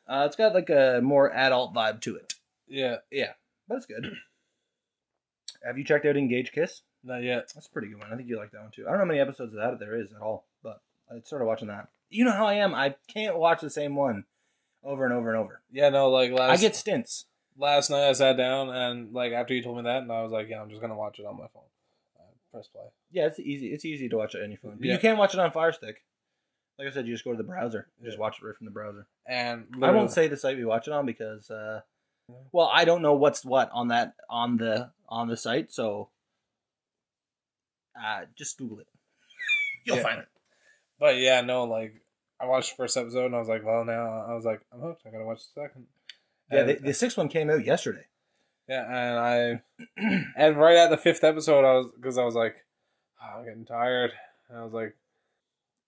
[0.07, 2.33] Uh, it's got like a more adult vibe to it.
[2.67, 2.97] Yeah.
[3.11, 3.33] Yeah,
[3.67, 4.11] but it's good.
[5.63, 6.81] Have you checked out Engage Kiss?
[7.03, 7.51] Not yet.
[7.53, 8.11] That's a pretty good one.
[8.11, 8.85] I think you like that one too.
[8.87, 11.45] I don't know how many episodes of that there is at all, but I started
[11.45, 11.87] watching that.
[12.09, 12.73] You know how I am.
[12.73, 14.25] I can't watch the same one
[14.83, 15.61] over and over and over.
[15.71, 17.25] Yeah, no, like last I get stints.
[17.57, 20.31] last night I sat down and like after you told me that and I was
[20.31, 21.63] like, yeah, I'm just gonna watch it on my phone.
[22.19, 22.83] Uh, press play.
[23.11, 23.67] Yeah, it's easy.
[23.73, 24.77] It's easy to watch it on your phone.
[24.77, 24.93] But Yeah.
[24.93, 26.03] you can watch it on Fire Stick.
[26.77, 27.87] Like I said, you just go to the browser.
[28.03, 29.05] Just watch it right from the browser.
[29.27, 31.81] And I won't say the site we watch it on because, uh,
[32.29, 32.35] Yeah.
[32.53, 35.73] well, I don't know what's what on that on the on the site.
[35.73, 36.09] So,
[38.01, 38.87] uh, just Google it.
[39.85, 40.03] You'll Yeah.
[40.03, 40.27] find it.
[40.99, 41.93] But yeah, no, like
[42.41, 44.81] I watched the first episode and I was like, well, now I was like, I'm
[44.81, 45.03] hooked.
[45.07, 45.85] I gotta watch the second.
[46.51, 48.05] Yeah, And- the, the sixth one came out yesterday.
[48.67, 49.19] yeah, and
[49.97, 52.55] I and right at the fifth episode, I was because I was like,
[53.21, 54.11] oh, I'm getting tired,
[54.49, 54.95] and I was like,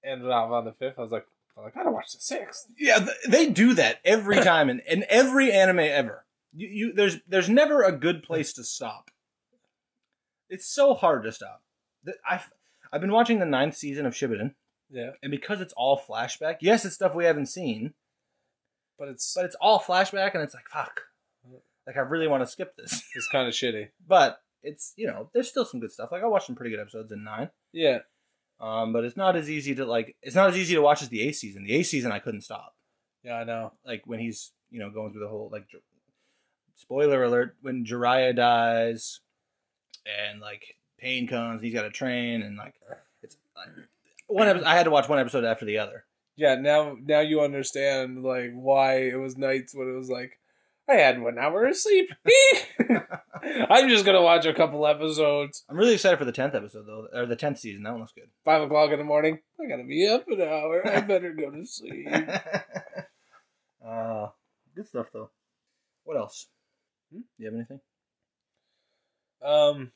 [0.04, 0.97] ended off on the fifth.
[0.97, 2.67] I was like, well, I gotta watch the sixth.
[2.78, 6.26] Yeah, th- they do that every time in, in every anime ever.
[6.54, 9.10] You, you there's there's never a good place to stop.
[10.50, 11.63] It's so hard to stop.
[12.04, 12.50] The- I've
[12.91, 14.54] I've been watching the ninth season of Shippuden,
[14.92, 17.94] Yeah, and because it's all flashback, yes, it's stuff we haven't seen,
[19.00, 21.02] but it's but it's all flashback, and it's like fuck,
[21.88, 23.90] like I really want to skip this, it's kind of shitty.
[24.06, 26.10] but it's you know there's still some good stuff.
[26.12, 28.00] Like I watched some pretty good episodes in nine, Yeah,
[28.60, 31.10] um, but it's not as easy to like it's not as easy to watch as
[31.10, 31.64] the A season.
[31.64, 32.76] The A season I couldn't stop.
[33.24, 33.74] yeah, I know.
[33.86, 35.66] like when he's you know going through the whole like
[36.76, 39.20] spoiler alert when Jiraiya dies
[40.06, 42.74] and like pain comes he's got to train and like
[43.22, 43.68] it's like,
[44.32, 46.06] one episode, I had to watch one episode after the other.
[46.36, 50.39] Yeah, now now you understand like why it was nights when it was like
[50.89, 52.10] I had one hour of sleep.
[53.70, 55.63] I'm just gonna watch a couple episodes.
[55.70, 57.84] I'm really excited for the tenth episode though, or the tenth season.
[57.84, 58.30] That one looks good.
[58.46, 59.39] Five o'clock in the morning.
[59.60, 60.88] I gotta be up an hour.
[60.88, 62.08] I better go to sleep.
[63.86, 64.28] uh,
[64.76, 65.32] good stuff though.
[66.04, 66.48] What else?
[67.12, 67.20] Hmm?
[67.20, 67.80] Do you have anything?
[69.44, 69.91] Um,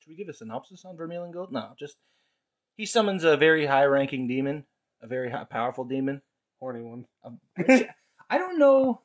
[0.00, 1.52] Should we give a synopsis on Vermeil in Gold?
[1.52, 1.96] No, just
[2.78, 4.64] he summons a very high-ranking demon,
[5.02, 6.22] a very high, powerful demon.
[6.60, 7.06] horny one.
[7.24, 7.40] Um,
[8.30, 9.02] I don't know.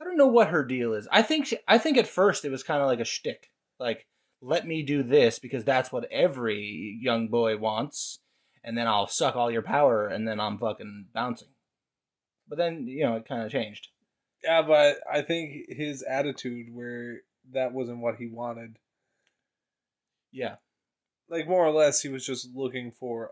[0.00, 1.08] I don't know what her deal is.
[1.10, 4.06] I think she, I think at first it was kind of like a shtick, like
[4.42, 8.18] let me do this because that's what every young boy wants,
[8.62, 11.48] and then I'll suck all your power, and then I'm fucking bouncing.
[12.48, 13.88] But then you know it kind of changed.
[14.42, 17.20] Yeah, but I think his attitude where
[17.52, 18.78] that wasn't what he wanted.
[20.32, 20.56] Yeah,
[21.38, 23.30] Like more or less, he was just looking for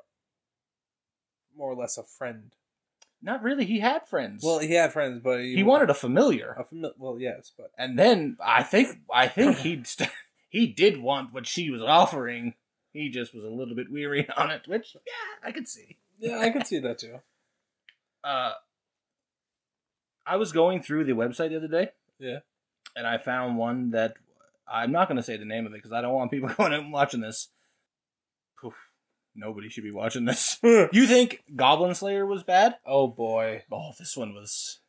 [1.56, 2.52] more or less a friend.
[3.22, 3.64] not really.
[3.64, 4.42] He had friends.
[4.44, 7.70] Well, he had friends, but he, he wanted a familiar, a famil- Well, yes, but
[7.78, 10.10] and then I think I think he st-
[10.48, 12.54] he did want what she was offering.
[12.92, 15.98] He just was a little bit weary on it, which yeah, I could see.
[16.18, 17.20] yeah, I can see that too.
[18.24, 18.52] uh,
[20.26, 21.90] I was going through the website the other day.
[22.18, 22.38] Yeah.
[22.96, 24.14] And I found one that
[24.70, 26.72] I'm not going to say the name of it because I don't want people going
[26.72, 27.48] out and watching this.
[29.34, 30.58] Nobody should be watching this.
[30.62, 32.76] You think Goblin Slayer was bad?
[32.86, 34.80] oh boy, Oh, this one was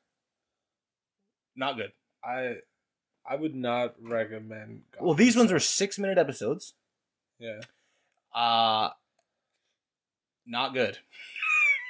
[1.55, 1.91] not good.
[2.23, 2.55] I
[3.25, 4.81] I would not recommend.
[4.99, 6.73] Well, these ones are six minute episodes.
[7.39, 7.61] yeah,
[8.35, 8.89] Uh
[10.45, 10.97] not good.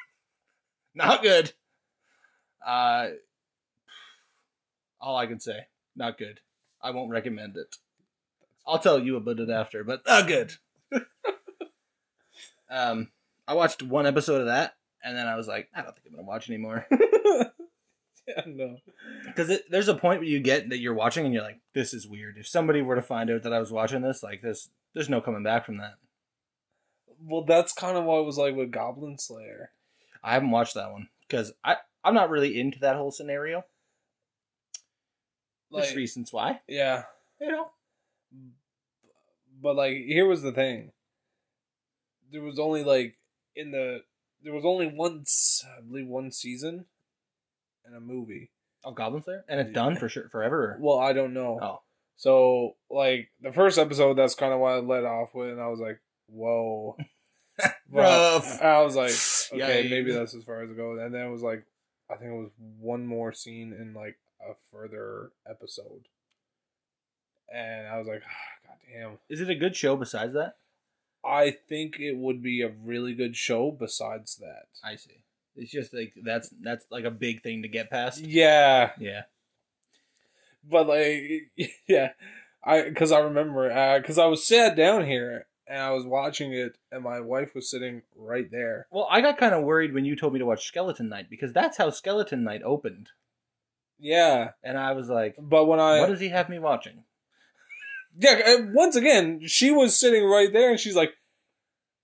[0.95, 1.53] not good.
[2.65, 3.07] Uh
[5.01, 6.39] all I can say, not good.
[6.81, 7.75] I won't recommend it.
[8.67, 10.53] I'll tell you about it after, but not good.
[12.73, 13.09] um
[13.47, 16.13] I watched one episode of that and then I was like, I don't think I'm
[16.13, 16.87] going to watch anymore.
[18.27, 18.77] yeah, no.
[19.25, 22.07] Because there's a point where you get that you're watching and you're like, this is
[22.07, 22.37] weird.
[22.37, 25.19] If somebody were to find out that I was watching this, like this, there's no
[25.19, 25.95] coming back from that.
[27.21, 29.71] Well, that's kind of what it was like with Goblin Slayer.
[30.23, 33.65] I haven't watched that one because I I'm not really into that whole scenario.
[35.69, 37.03] Like, There's reasons why, yeah,
[37.41, 37.71] you know.
[39.61, 40.92] but like, here was the thing.
[42.33, 43.15] There was only like
[43.55, 44.01] in the
[44.43, 45.23] there was only one,
[45.77, 46.85] I believe, one season
[47.85, 48.49] and a movie.
[48.83, 50.77] Oh, Goblin Slayer, and it's done for sure forever.
[50.81, 51.57] Well, I don't know.
[51.61, 51.81] Oh,
[52.17, 55.67] So, like the first episode, that's kind of what I led off with, and I
[55.67, 56.97] was like, "Whoa."
[57.91, 58.61] Rough.
[58.61, 59.11] I was like,
[59.53, 59.89] okay, Yikes.
[59.89, 60.99] maybe that's as far as it goes.
[60.99, 61.63] And then it was like,
[62.09, 66.07] I think it was one more scene in like a further episode.
[67.53, 69.17] And I was like, ah, God damn.
[69.29, 70.55] Is it a good show besides that?
[71.25, 74.65] I think it would be a really good show besides that.
[74.83, 75.23] I see.
[75.55, 78.21] It's just like that's that's like a big thing to get past.
[78.21, 78.91] Yeah.
[78.99, 79.21] Yeah.
[80.69, 81.51] But like,
[81.87, 82.09] yeah.
[82.63, 86.53] I, cause I remember, uh, cause I was sat down here and I was watching
[86.53, 88.87] it and my wife was sitting right there.
[88.89, 91.51] Well, I got kind of worried when you told me to watch Skeleton Knight because
[91.51, 93.09] that's how Skeleton Knight opened,
[93.99, 94.51] Yeah.
[94.63, 97.03] and I was like, But when I, "What does he have me watching?"
[98.19, 101.11] Yeah, uh, once again, she was sitting right there and she's like,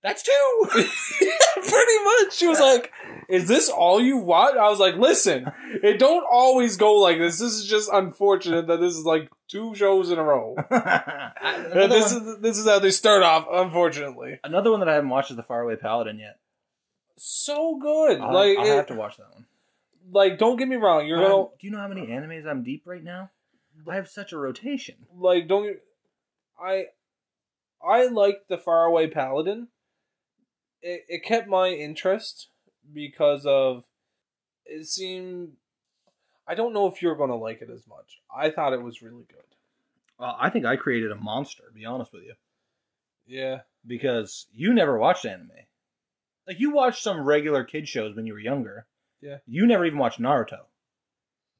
[0.02, 0.32] That's two.
[0.70, 2.32] pretty much.
[2.32, 2.90] She was like,
[3.28, 5.50] "Is this all you want?" I was like, "Listen,
[5.82, 7.38] it don't always go like this.
[7.38, 10.56] This is just unfortunate that this is like two shows in a row.
[10.70, 13.46] another, this one, is this is how they start off.
[13.52, 16.38] Unfortunately, another one that I haven't watched is the Faraway Paladin yet.
[17.18, 18.20] so good.
[18.20, 19.44] I'll, like, I'll it- have to watch that one.
[20.12, 21.06] like, don't get me wrong.
[21.06, 23.30] You're Um, gonna do you know how many animes I'm deep right now?
[23.88, 24.96] I have such a rotation.
[25.16, 25.76] like don't.
[26.62, 26.86] I
[27.82, 29.68] I liked the Faraway Paladin.
[30.82, 32.48] It it kept my interest
[32.92, 33.84] because of
[34.66, 35.52] it seemed.
[36.46, 38.20] I don't know if you're gonna like it as much.
[38.34, 39.38] I thought it was really good.
[40.18, 41.64] Well, I think I created a monster.
[41.68, 42.34] To be honest with you,
[43.26, 43.60] Yeah.
[43.86, 45.50] because you never watched anime.
[46.46, 48.86] Like you watched some regular kid shows when you were younger.
[49.20, 49.38] Yeah.
[49.46, 50.64] You never even watched Naruto,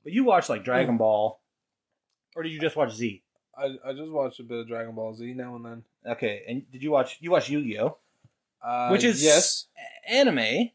[0.03, 1.40] but you watched like Dragon Ball,
[2.34, 3.22] or did you just watch Z?
[3.57, 5.82] I, I just watched a bit of Dragon Ball Z now and then.
[6.07, 7.96] Okay, and did you watch you watch Yu Gi Oh,
[8.62, 9.66] Uh, which is yes,
[10.09, 10.70] anime.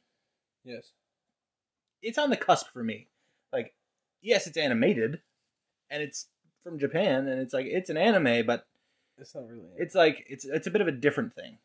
[0.64, 0.92] yes.
[2.02, 3.08] It's on the cusp for me.
[3.52, 3.74] Like,
[4.22, 5.22] yes, it's animated,
[5.90, 6.28] and it's
[6.64, 8.68] from Japan, and it's like it's an anime, but
[9.18, 9.70] It's not really.
[9.78, 11.58] it's like it's it's a bit of a different thing.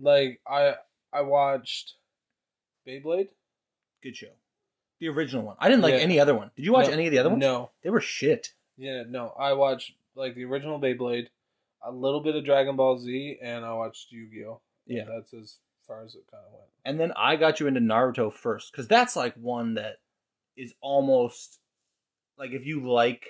[0.00, 0.76] like I
[1.12, 1.94] I watched
[2.86, 3.28] Beyblade.
[4.02, 4.28] Good show.
[5.00, 5.56] The original one.
[5.58, 6.00] I didn't like Yeah.
[6.00, 6.50] any other one.
[6.56, 7.40] Did you watch No, any of the other ones?
[7.40, 7.70] No.
[7.82, 8.54] They were shit.
[8.78, 9.28] Yeah, no.
[9.38, 11.26] I watched like the original Beyblade,
[11.84, 14.60] a little bit of Dragon Ball Z, and I watched Yu Gi Oh.
[14.86, 15.04] Yeah.
[15.08, 16.70] that's as far as it kind of went.
[16.84, 19.96] And then I got you into Naruto first because that's like one that
[20.56, 21.58] is almost
[22.38, 23.24] like if you like,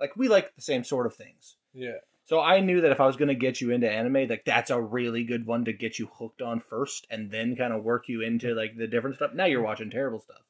[0.00, 1.56] like we like the same sort of things.
[1.74, 1.98] Yeah.
[2.24, 4.80] So I knew that if I was gonna get you into anime, like that's a
[4.80, 8.22] really good one to get you hooked on first, and then kind of work you
[8.22, 9.32] into like the different stuff.
[9.34, 10.42] Now you're watching terrible stuff.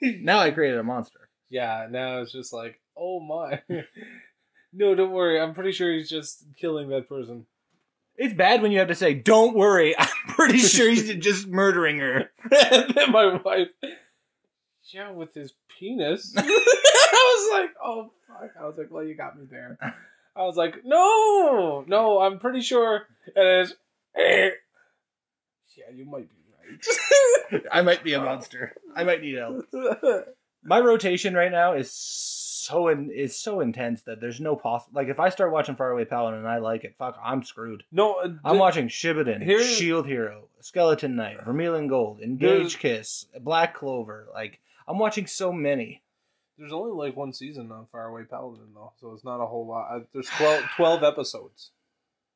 [0.02, 1.28] now I created a monster.
[1.48, 1.86] Yeah.
[1.90, 3.62] Now it's just like, oh my.
[4.72, 5.40] no, don't worry.
[5.40, 7.46] I'm pretty sure he's just killing that person.
[8.16, 11.98] It's bad when you have to say, "Don't worry, I'm pretty sure he's just murdering
[11.98, 13.68] her." and then my wife,
[14.92, 16.34] yeah, with his penis.
[16.36, 18.50] I was like, oh fuck.
[18.60, 19.78] I was like, well, you got me there.
[20.36, 23.02] I was like, no, no, I'm pretty sure
[23.34, 23.74] it is.
[24.16, 24.50] eh.
[25.76, 26.36] Yeah, you might be
[27.52, 27.62] right.
[27.72, 28.74] I might be a monster.
[28.94, 29.64] I might need help.
[30.62, 31.90] My rotation right now is
[32.62, 34.92] so in, is so intense that there's no possible.
[35.00, 37.82] Like if I start watching Faraway Paladin and I like it, fuck, I'm screwed.
[37.92, 43.26] no, uh, I'm watching Shippuden, Here's- Shield Hero, Skeleton Knight, Vermeil in Gold, Engage Kiss,
[43.40, 44.28] Black Clover.
[44.32, 46.02] Like I'm watching so many.
[46.58, 49.88] There's only like one season on Faraway Paladin though, so it's not a whole lot.
[49.90, 51.70] Uh, There's 12, 12 episodes.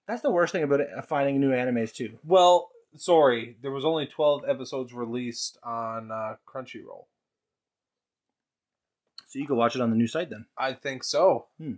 [0.08, 2.18] That's the worst thing about it, finding new animes too.
[2.24, 7.06] Well, sorry, there was only twelve episodes released on uh, Crunchyroll.
[9.36, 10.46] So you can watch it on the new site then.
[10.56, 11.48] I think so.
[11.58, 11.74] Hmm.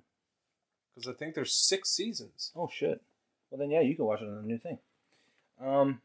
[0.95, 2.53] Because I think there's six seasons.
[2.55, 3.03] Oh shit.
[3.51, 4.79] Well then, yeah, you can watch it on the new thing.
[5.61, 6.01] Um,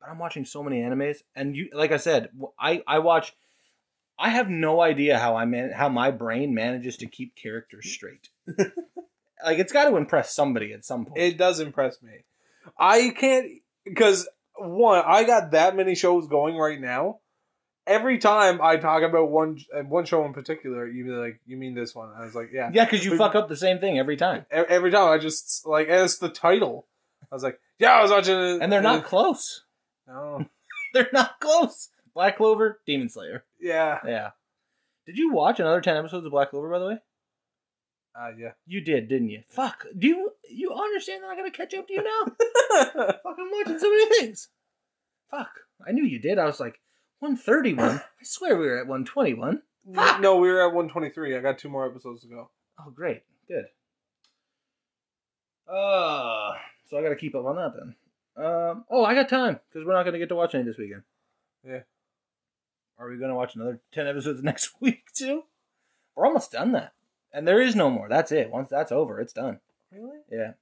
[0.00, 3.34] but I'm watching so many animes, and you, like I said, I I watch.
[4.18, 8.30] I have no idea how I man how my brain manages to keep characters straight.
[9.44, 11.20] like it's got to impress somebody at some point.
[11.20, 12.24] It does impress me.
[12.78, 13.46] I can't.
[13.84, 14.26] because
[14.56, 17.18] one, I got that many shows going right now.
[17.86, 19.58] Every time I talk about one
[19.88, 22.70] one show in particular, you be like, "You mean this one?" I was like, "Yeah."
[22.72, 25.66] Yeah, because you But- fuck up the same thing every time, Every time I just
[25.66, 26.86] like, and it's the title.
[27.30, 29.64] I was like, "Yeah, I was watching it," and they're not close.
[30.06, 30.46] No,
[30.94, 31.88] They're not close.
[32.14, 33.44] Black Clover, Demon Slayer.
[33.60, 34.30] yeah, Yeah.
[35.06, 36.70] Did you watch another ten episodes of Black Clover?
[36.70, 36.98] By the way,
[38.18, 38.52] uh, yeah.
[38.66, 39.42] you did, didn't you?
[39.48, 39.84] Fuck.
[39.98, 42.32] Do you you understand that I gotta catch up to you now?
[43.22, 44.48] Fucking watching so many things.
[45.30, 45.50] Fuck.
[45.86, 46.38] I knew you did.
[46.38, 46.80] I was like,
[47.20, 47.90] 131?
[48.00, 49.62] I swear we were at 121.
[50.20, 51.36] No, we were at one twenty three.
[51.36, 52.48] I got two more episodes to go.
[52.80, 53.22] Oh, great.
[53.46, 53.66] Good.
[55.68, 56.52] Uh,
[56.88, 57.94] so I gotta keep up on that then.
[58.44, 61.02] Um, oh, I got time because we're not gonna get to watch any this weekend.
[61.66, 61.80] Yeah.
[62.98, 65.42] Are we gonna watch another 10 episodes next week too?
[66.16, 66.92] We're almost done that.
[67.32, 68.08] And there is no more.
[68.08, 68.50] That's it.
[68.50, 69.60] Once that's over, it's done.
[69.92, 70.18] Really?
[70.30, 70.52] Yeah,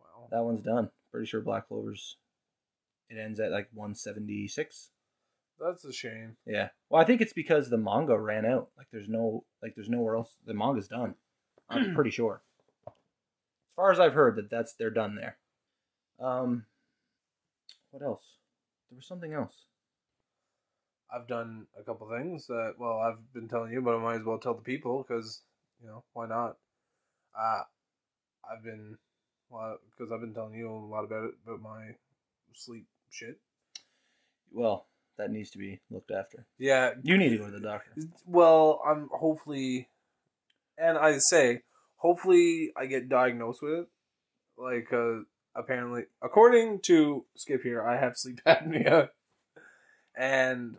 [0.00, 0.28] Wow.
[0.30, 0.90] that one's done.
[1.10, 2.16] Pretty sure Black Clover's.
[3.08, 4.90] It ends at like 176.
[5.60, 6.36] That's a shame.
[6.46, 6.70] Yeah.
[6.88, 8.70] Well, I think it's because the manga ran out.
[8.78, 10.36] Like there's no like there's nowhere else.
[10.46, 11.14] The manga's done.
[11.68, 12.42] I'm pretty sure.
[12.86, 12.92] As
[13.76, 15.36] far as I've heard that that's they're done there.
[16.18, 16.64] Um
[17.90, 18.24] what else?
[18.88, 19.54] There was something else.
[21.12, 24.24] I've done a couple things that well I've been telling you, but I might as
[24.24, 25.42] well tell the people because
[25.82, 26.56] you know why not?
[27.38, 27.62] Uh,
[28.50, 28.96] I've been
[29.50, 31.90] well because I've been telling you a lot about it about my
[32.54, 33.38] sleep shit.
[34.52, 34.86] Well,
[35.20, 36.46] that needs to be looked after.
[36.58, 37.92] Yeah, You need to go to the doctor.
[38.26, 39.88] well I'm hopefully,
[40.78, 41.62] and I say
[41.96, 43.86] hopefully I get diagnosed with it.
[44.58, 45.20] Like uh,
[45.54, 49.08] apparently, according to Skip here, I have sleep apnea,
[50.16, 50.76] and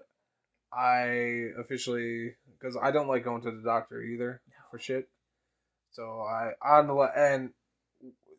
[0.73, 5.09] I officially because I don't like going to the doctor either for shit.
[5.91, 7.51] So I on the le- and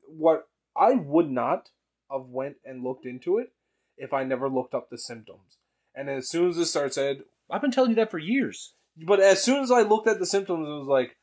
[0.08, 1.68] what I would not
[2.10, 3.52] have went and looked into it
[3.98, 5.58] if I never looked up the symptoms.
[5.94, 8.74] And as soon as starts said, I've been telling you that for years.
[9.06, 11.16] but as soon as I looked at the symptoms, it was like,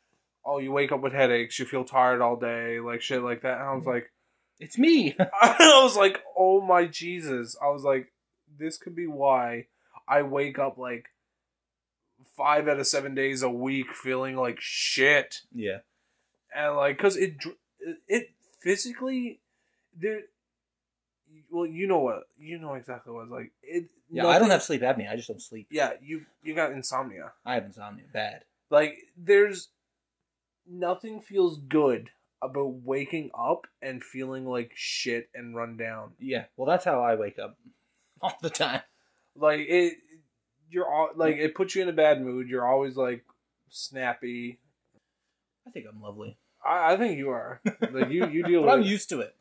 [0.45, 3.59] oh, you wake up with headaches, you feel tired all day, like shit like that.
[3.59, 3.91] And I was mm-hmm.
[3.91, 4.11] like,
[4.59, 5.15] It's me.
[5.41, 7.57] I was like, oh my Jesus.
[7.61, 8.11] I was like,
[8.57, 9.67] this could be why
[10.07, 11.05] I wake up like
[12.35, 15.41] five out of seven days a week feeling like shit.
[15.53, 15.79] yeah.
[16.53, 17.35] And like, cause it,
[18.07, 19.39] it physically,
[19.95, 20.21] there,
[21.49, 23.51] well, you know what, you know exactly what it's like.
[23.63, 25.11] It, Yeah, I don't have sleep apnea.
[25.11, 25.67] I just don't sleep.
[25.71, 27.31] yeah, you, you got insomnia.
[27.45, 28.05] I have insomnia.
[28.13, 28.43] Bad.
[28.69, 29.69] Like there's
[30.67, 32.09] nothing feels good
[32.41, 36.11] about waking up and feeling like shit and run down.
[36.19, 36.45] Yeah.
[36.55, 37.57] Well, that's how I wake up
[38.21, 38.81] all the time.
[39.35, 39.93] Like it
[40.69, 42.47] you're all like it puts you in a bad mood.
[42.47, 43.25] You're always like
[43.69, 44.59] snappy.
[45.67, 46.37] I think I'm lovely.
[46.65, 47.61] I, I think you are.
[47.91, 49.35] Like you you deal But I'm with used to it.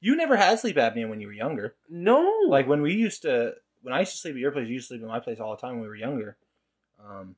[0.00, 1.74] You never had sleep apnea when you were younger.
[1.88, 2.30] No.
[2.48, 4.88] Like when we used to, when I used to sleep at your place, you used
[4.88, 6.36] to sleep at my place all the time when we were younger.
[7.04, 7.36] Um,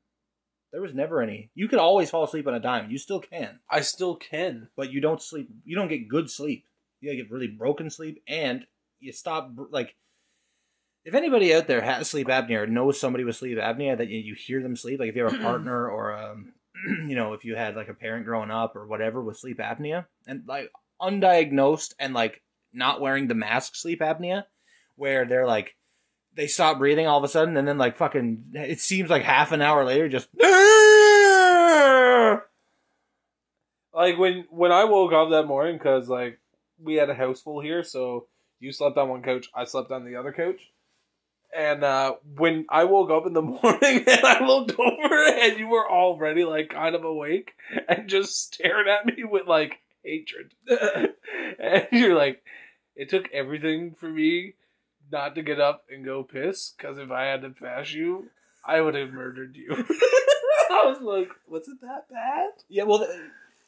[0.73, 1.51] there was never any.
[1.55, 2.91] You could always fall asleep on a dime.
[2.91, 4.69] You still can, I still can.
[4.77, 5.49] but you don't sleep.
[5.65, 6.67] You don't get good sleep.
[7.01, 8.67] You get really broken sleep, and
[9.01, 9.51] you stop.
[9.71, 9.97] Like,
[11.05, 14.19] if anybody out there has sleep apnea or knows somebody with sleep apnea that you,
[14.19, 16.53] you hear them sleep, like if you have a partner or um,
[17.09, 20.05] you know, if you had like a parent growing up or whatever with sleep apnea,
[20.27, 22.43] and like undiagnosed and like
[22.73, 24.45] not wearing the mask sleep apnea,
[24.97, 25.77] where they're like
[26.35, 29.53] they stop breathing all of a sudden and then like fucking it seems like half
[29.53, 30.29] an hour later just
[33.93, 36.39] Like when when I woke up that morning cuz like
[36.83, 38.27] we had a house full here, so
[38.59, 40.71] you slept on one couch, I slept on the other couch.
[41.55, 45.69] And uh, when I woke up in the morning and I looked over and you
[45.69, 47.55] were already like kind of awake
[47.89, 50.55] and just staring at me with like hatred.
[50.69, 52.43] and you're like,
[52.97, 54.55] it took everything for me
[55.11, 58.31] not to get up and go piss because if I had to pass you,
[58.65, 59.71] I would have murdered you.
[60.71, 62.51] I was like, was it that bad?
[62.69, 63.11] yeah well th-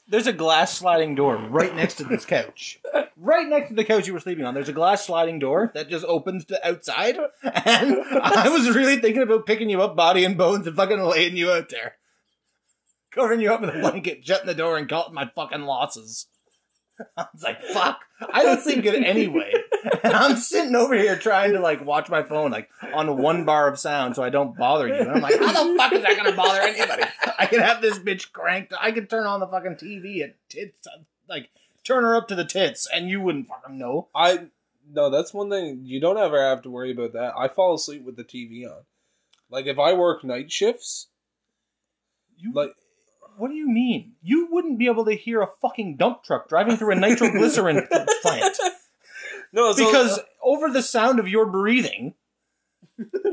[0.08, 2.78] there's a glass sliding door right next to this couch
[3.16, 5.88] right next to the couch you were sleeping on there's a glass sliding door that
[5.88, 10.36] just opens to outside and i was really thinking about picking you up body and
[10.36, 11.94] bones and fucking laying you out there
[13.12, 16.26] covering you up with a blanket shutting the door and counting my fucking losses.
[17.16, 18.00] I was like fuck.
[18.32, 19.52] I don't sleep good anyway.
[20.04, 23.66] And i'm sitting over here trying to like watch my phone like on one bar
[23.66, 24.94] of sound so i don't bother you.
[24.94, 27.02] And i'm like how the fuck is that gonna bother anybody?
[27.36, 28.72] I can have this bitch cranked.
[28.80, 31.48] I could turn on the fucking tv and tits uh, like
[31.82, 34.08] turn her up to the tits and you wouldn't fucking know.
[34.14, 34.46] I
[34.90, 35.82] no, that's one thing.
[35.84, 37.34] You don't ever have to worry about that.
[37.36, 38.82] I fall asleep with the TV on.
[39.50, 41.08] Like if I work night shifts,
[42.36, 42.74] you like
[43.36, 46.76] what do you mean you wouldn't be able to hear a fucking dump truck driving
[46.76, 47.86] through a nitroglycerin
[48.22, 48.56] plant
[49.52, 52.14] No, so, because uh, over the sound of your breathing,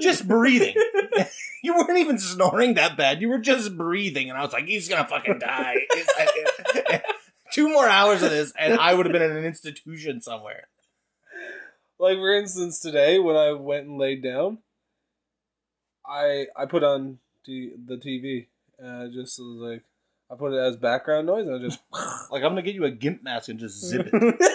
[0.01, 0.75] just breathing,
[1.63, 3.21] you weren't even snoring that bad.
[3.21, 5.77] You were just breathing, and I was like, he's gonna fucking die.
[7.53, 10.67] Two more hours of this, and I would have been in an institution somewhere.
[11.97, 14.59] like for instance, today when I went and laid down,
[16.05, 18.47] I I put on t- the TV
[18.77, 19.83] and I just was like
[20.31, 21.79] I put it as background noise and I just
[22.31, 24.13] Like I'm gonna get you a gimp mask and just zip it.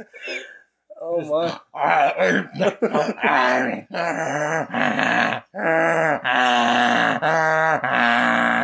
[1.02, 1.60] oh my.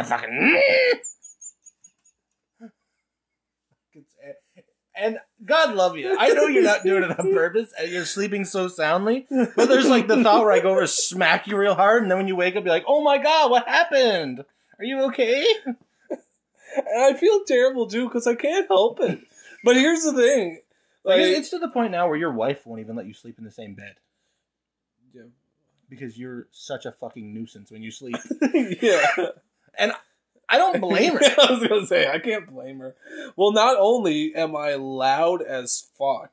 [0.04, 0.60] Fucking.
[4.98, 6.16] And God love you.
[6.18, 9.88] I know you're not doing it on purpose and you're sleeping so soundly, but there's
[9.88, 12.36] like the thought where I go over smack you real hard, and then when you
[12.36, 14.44] wake up, you're like, oh my God, what happened?
[14.78, 15.46] Are you okay?
[16.76, 19.20] And I feel terrible too because I can't help it.
[19.64, 20.60] But here's the thing,
[21.04, 23.38] Like, like, it's to the point now where your wife won't even let you sleep
[23.38, 23.94] in the same bed
[25.16, 25.22] yeah,
[25.88, 28.16] because you're such a fucking nuisance when you sleep.
[28.82, 29.06] yeah.
[29.78, 29.92] And
[30.48, 31.20] I don't blame her.
[31.38, 32.94] I was gonna say I can't blame her.
[33.36, 36.30] Well, not only am I loud as fuck,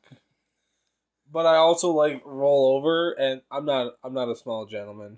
[1.31, 5.17] but I also like roll over, and I'm not I'm not a small gentleman,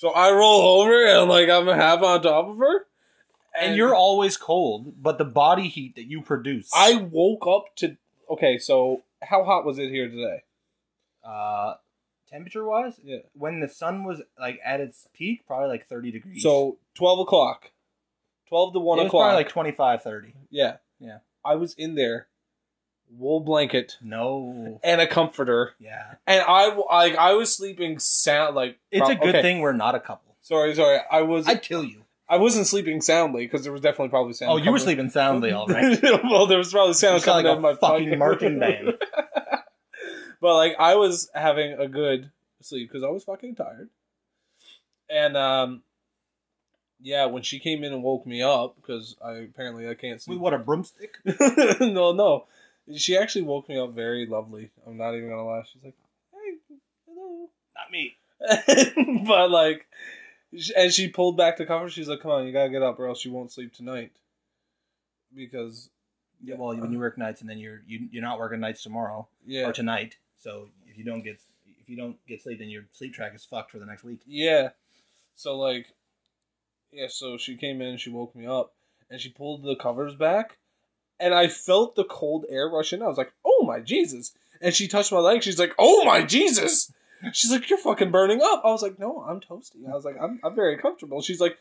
[0.00, 2.86] so I roll over and like I'm half on top of her,
[3.60, 6.70] and you're always cold, but the body heat that you produce.
[6.74, 7.96] I woke up to
[8.30, 8.56] okay.
[8.56, 10.42] So how hot was it here today?
[11.22, 11.74] uh,
[12.30, 13.18] temperature wise, Yeah.
[13.34, 16.42] when the sun was like at its peak, probably like 30 degrees.
[16.42, 17.72] So twelve o'clock,
[18.48, 19.22] twelve to one it was o'clock.
[19.24, 20.32] probably like 25, 30.
[20.48, 21.18] yeah, Yeah.
[21.44, 22.28] I was in there,
[23.16, 24.80] wool blanket No.
[24.82, 26.14] and a comforter, Yeah.
[26.26, 29.42] and I like I was sleeping sound like It's a good okay.
[29.42, 30.36] thing we're not a couple.
[30.42, 30.98] Sorry, sorry.
[31.10, 32.02] I was I'd kill you.
[32.28, 34.52] I wasn't sleeping soundly because there was definitely probably sound.
[34.52, 36.00] Oh, you were coming- sleeping soundly, all right.
[36.24, 38.94] well, there was probably sound coming like out of my fucking marching band.
[40.40, 42.30] but like I was having a good
[42.60, 43.88] sleep because I was fucking tired.
[45.08, 45.82] And um,
[47.02, 50.22] yeah, when she came in and woke me up because I apparently I can't With
[50.22, 50.40] sleep.
[50.40, 51.16] what, a broomstick?
[51.80, 52.44] no, no,
[52.96, 54.70] she actually woke me up very lovely.
[54.86, 55.62] I'm not even gonna lie.
[55.70, 55.94] She's like,
[56.32, 56.76] "Hey,
[57.06, 58.16] hello." Not me.
[59.26, 59.86] but like,
[60.56, 61.88] sh- and she pulled back the cover.
[61.90, 64.12] She's like, "Come on, you gotta get up, or else you won't sleep tonight."
[65.34, 65.90] Because
[66.42, 69.28] Yeah, well, when you work nights and then you're you, you're not working nights tomorrow
[69.46, 71.40] yeah, or tonight, so if you don't get
[71.80, 74.20] if you don't get sleep, then your sleep track is fucked for the next week.
[74.26, 74.70] yeah.
[75.36, 75.86] So like,
[76.92, 77.06] yeah.
[77.08, 78.74] So she came in, she woke me up,
[79.08, 80.58] and she pulled the covers back,
[81.20, 83.02] and I felt the cold air rush in.
[83.02, 85.42] I was like, "Oh my Jesus!" And she touched my leg.
[85.42, 86.92] She's like, "Oh my Jesus!"
[87.32, 90.16] She's like, "You're fucking burning up." I was like, "No, I'm toasty." I was like,
[90.20, 91.56] "I'm I'm very comfortable." She's like,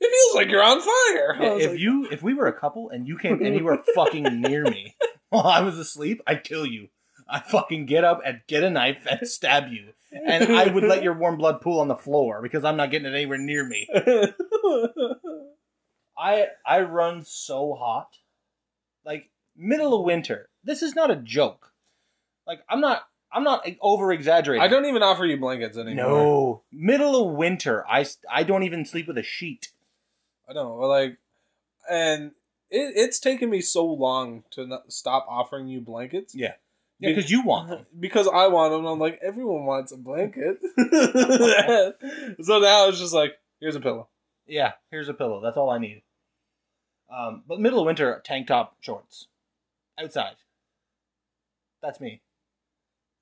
[0.00, 2.90] "It feels like you're on fire." Yeah, if like, you if we were a couple
[2.90, 4.96] and you came anywhere fucking near me
[5.30, 6.88] while I was asleep, I'd kill you.
[7.28, 9.92] I'd fucking get up and get a knife and stab you.
[10.12, 13.08] And I would let your warm blood pool on the floor because I'm not getting
[13.08, 13.88] it anywhere near me.
[16.18, 18.16] I I run so hot.
[19.06, 20.50] Like middle of winter.
[20.64, 21.72] This is not a joke.
[22.46, 24.62] Like I'm not I'm not over exaggerating.
[24.62, 26.04] I don't even offer you blankets anymore.
[26.04, 26.62] No.
[26.72, 27.86] Middle of winter.
[27.88, 29.68] I I don't even sleep with a sheet.
[30.48, 31.18] I don't know, like,
[31.90, 32.30] and
[32.70, 36.34] it, it's taken me so long to not stop offering you blankets.
[36.34, 36.52] Yeah.
[36.98, 37.86] Yeah, because you want them.
[38.00, 38.86] Because I want them.
[38.86, 40.58] I'm like, everyone wants a blanket.
[42.42, 44.08] so now it's just like, here's a pillow.
[44.46, 45.42] Yeah, here's a pillow.
[45.42, 46.02] That's all I need.
[47.10, 49.28] Um, but middle of winter, tank top, shorts,
[49.98, 50.36] outside.
[51.82, 52.20] That's me.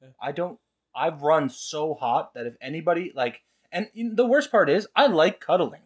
[0.01, 0.09] Yeah.
[0.21, 0.59] I don't.
[0.97, 5.41] I've run so hot that if anybody like, and the worst part is, I like
[5.41, 5.83] cuddling.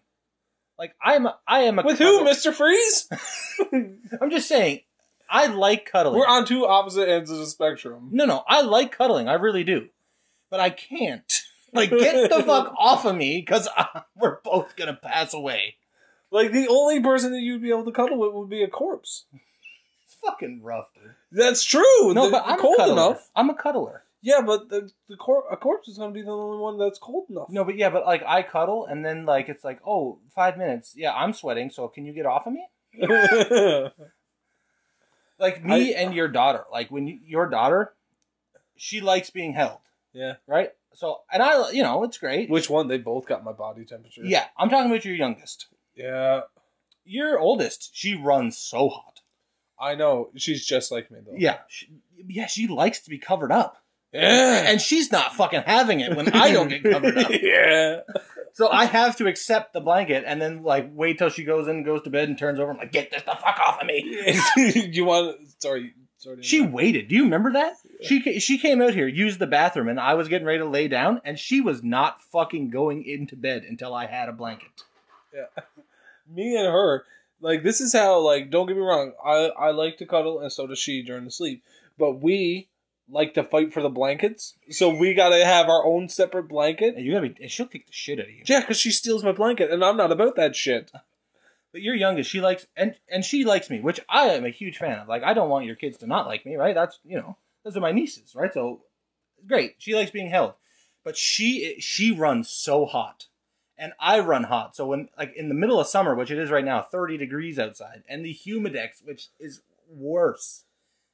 [0.78, 3.08] Like I'm, a, I am a With who, Mister Freeze?
[3.72, 4.80] I'm just saying,
[5.28, 6.18] I like cuddling.
[6.18, 8.10] We're on two opposite ends of the spectrum.
[8.12, 9.28] No, no, I like cuddling.
[9.28, 9.88] I really do,
[10.50, 11.42] but I can't.
[11.72, 13.68] Like, get the fuck off of me, because
[14.16, 15.74] we're both gonna pass away.
[16.30, 19.24] Like the only person that you'd be able to cuddle with would be a corpse.
[20.04, 21.14] It's fucking rough, dude.
[21.32, 22.12] That's true.
[22.14, 22.92] No, The- but I'm cold a cuddler.
[22.92, 23.30] enough.
[23.34, 24.02] I'm a cuddler.
[24.20, 26.98] Yeah, but the the cor- a corpse is going to be the only one that's
[26.98, 27.48] cold enough.
[27.50, 30.94] No, but yeah, but like I cuddle, and then like it's like, oh, five minutes.
[30.96, 31.70] Yeah, I'm sweating.
[31.70, 32.66] So can you get off of me?
[35.40, 36.64] Like me and your daughter.
[36.72, 37.92] Like when you, your daughter,
[38.76, 39.78] she likes being held,
[40.12, 40.34] yeah.
[40.48, 40.70] right?
[40.94, 42.50] So and I, you know, it's great.
[42.50, 42.88] Which one?
[42.88, 44.22] They both got my body temperature.
[44.24, 45.68] Yeah, I'm talking about your youngest.
[45.98, 46.42] Yeah.
[47.04, 49.20] Your oldest, she runs so hot.
[49.80, 50.30] I know.
[50.36, 51.34] She's just like me though.
[51.36, 51.88] Yeah, she,
[52.28, 53.78] yeah, she likes to be covered up,
[54.12, 54.64] Yeah.
[54.66, 57.30] and she's not fucking having it when I don't get covered up.
[57.42, 58.00] yeah.
[58.54, 61.84] So I have to accept the blanket and then like wait till she goes in,
[61.84, 62.72] goes to bed, and turns over.
[62.72, 64.02] I'm like, get this the fuck off of me.
[64.56, 65.36] Do you want?
[65.62, 65.94] Sorry.
[66.16, 66.42] Sorry.
[66.42, 67.06] She waited.
[67.06, 67.74] Do you remember that?
[68.02, 70.88] She she came out here, used the bathroom, and I was getting ready to lay
[70.88, 74.68] down, and she was not fucking going into bed until I had a blanket.
[76.30, 77.04] me and her,
[77.40, 80.52] like this is how like don't get me wrong, I I like to cuddle and
[80.52, 81.62] so does she during the sleep,
[81.98, 82.68] but we
[83.10, 86.94] like to fight for the blankets, so we gotta have our own separate blanket.
[86.94, 87.42] And you gotta be.
[87.42, 88.42] and She'll kick the shit out of you.
[88.46, 90.90] Yeah, because she steals my blanket, and I'm not about that shit.
[91.72, 92.30] But you're youngest.
[92.30, 95.08] She likes and and she likes me, which I am a huge fan of.
[95.08, 96.74] Like I don't want your kids to not like me, right?
[96.74, 98.52] That's you know those are my nieces, right?
[98.52, 98.82] So
[99.46, 99.74] great.
[99.78, 100.54] She likes being held,
[101.04, 103.26] but she she runs so hot,
[103.78, 104.74] and I run hot.
[104.74, 107.58] So when like in the middle of summer, which it is right now, thirty degrees
[107.58, 110.64] outside, and the humidex, which is worse,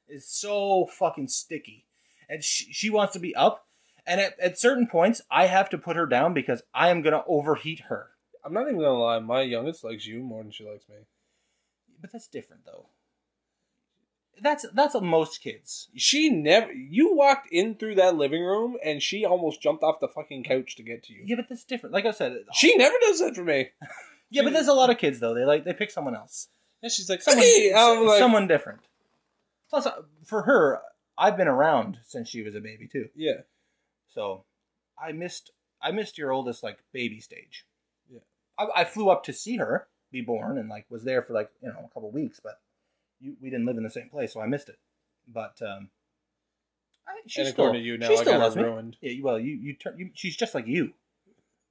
[0.07, 1.85] is so fucking sticky,
[2.27, 3.67] and she she wants to be up.
[4.07, 7.23] And at, at certain points, I have to put her down because I am gonna
[7.27, 8.09] overheat her.
[8.43, 10.95] I'm not even gonna lie, my youngest likes you more than she likes me.
[11.99, 12.87] But that's different though.
[14.41, 15.87] That's that's most kids.
[15.95, 16.71] She never.
[16.73, 20.75] You walked in through that living room, and she almost jumped off the fucking couch
[20.75, 21.21] to get to you.
[21.25, 21.93] Yeah, but that's different.
[21.93, 23.69] Like I said, She never does that for me.
[24.29, 25.33] yeah, but there's a lot of kids though.
[25.33, 26.47] They like they pick someone else,
[26.83, 28.81] And she's like, someone, "Okay," like, someone different.
[29.69, 30.81] Plus, uh, for her,
[31.17, 33.09] I've been around since she was a baby too.
[33.15, 33.41] yeah,
[34.13, 34.43] So,
[35.01, 37.65] I missed I missed your oldest like baby stage.
[38.11, 38.19] Yeah.
[38.57, 41.49] I, I flew up to see her be born and like was there for like
[41.61, 42.59] you know a couple weeks, but
[43.19, 44.77] you, we didn't live in the same place, so I missed it.
[45.27, 45.89] But um,
[47.07, 48.97] I, she and still to you now, she I still got loves her me.
[49.01, 49.97] Yeah, well, you you turn.
[49.97, 50.93] You, she's just like you,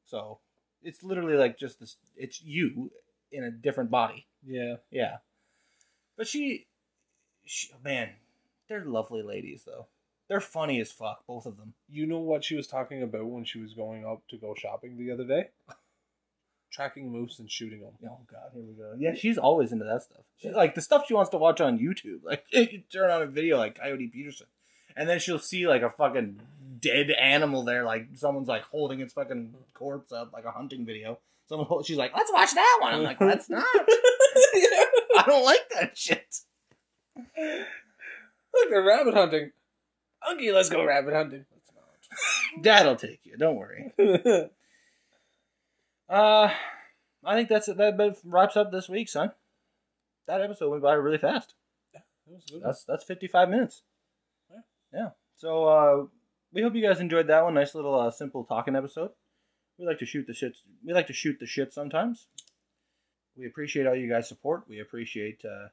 [0.04, 0.38] so
[0.82, 1.96] it's literally like just this.
[2.16, 2.90] It's you
[3.32, 4.26] in a different body.
[4.46, 5.16] Yeah, Yeah,
[6.16, 6.66] but she,
[7.44, 8.10] she, man,
[8.68, 9.86] they're lovely ladies though.
[10.28, 11.74] They're funny as fuck, both of them.
[11.88, 14.96] you know what she was talking about when she was going up to go shopping
[14.96, 15.48] the other day?
[16.74, 17.92] Tracking moose and shooting them.
[18.04, 18.94] Oh god, here we go.
[18.98, 20.22] Yeah, she's always into that stuff.
[20.38, 22.18] She, like the stuff she wants to watch on YouTube.
[22.24, 24.48] Like you turn on a video like Coyote Peterson,
[24.96, 26.40] and then she'll see like a fucking
[26.80, 31.20] dead animal there, like someone's like holding its fucking corpse up, like a hunting video.
[31.48, 33.64] Someone, hold- she's like, "Let's watch that one." I'm like, "Let's not.
[33.76, 36.38] I don't like that shit."
[37.16, 39.52] Look, they're rabbit hunting.
[40.32, 41.44] Okay, let's go rabbit hunting.
[42.60, 43.36] Dad'll take you.
[43.36, 43.92] Don't worry.
[46.08, 46.50] Uh,
[47.24, 47.76] I think that's it.
[47.78, 49.32] That wraps up this week, son.
[50.26, 51.54] That episode went by really fast.
[51.92, 52.62] That was good.
[52.64, 53.82] That's that's 55 minutes.
[54.50, 54.60] Yeah.
[54.92, 55.08] Yeah.
[55.36, 56.06] So uh,
[56.52, 57.54] we hope you guys enjoyed that one.
[57.54, 59.10] Nice little uh, simple talking episode.
[59.78, 60.56] We like to shoot the shit.
[60.84, 62.28] We like to shoot the shit sometimes.
[63.36, 64.64] We appreciate all you guys' support.
[64.68, 65.68] We appreciate uh,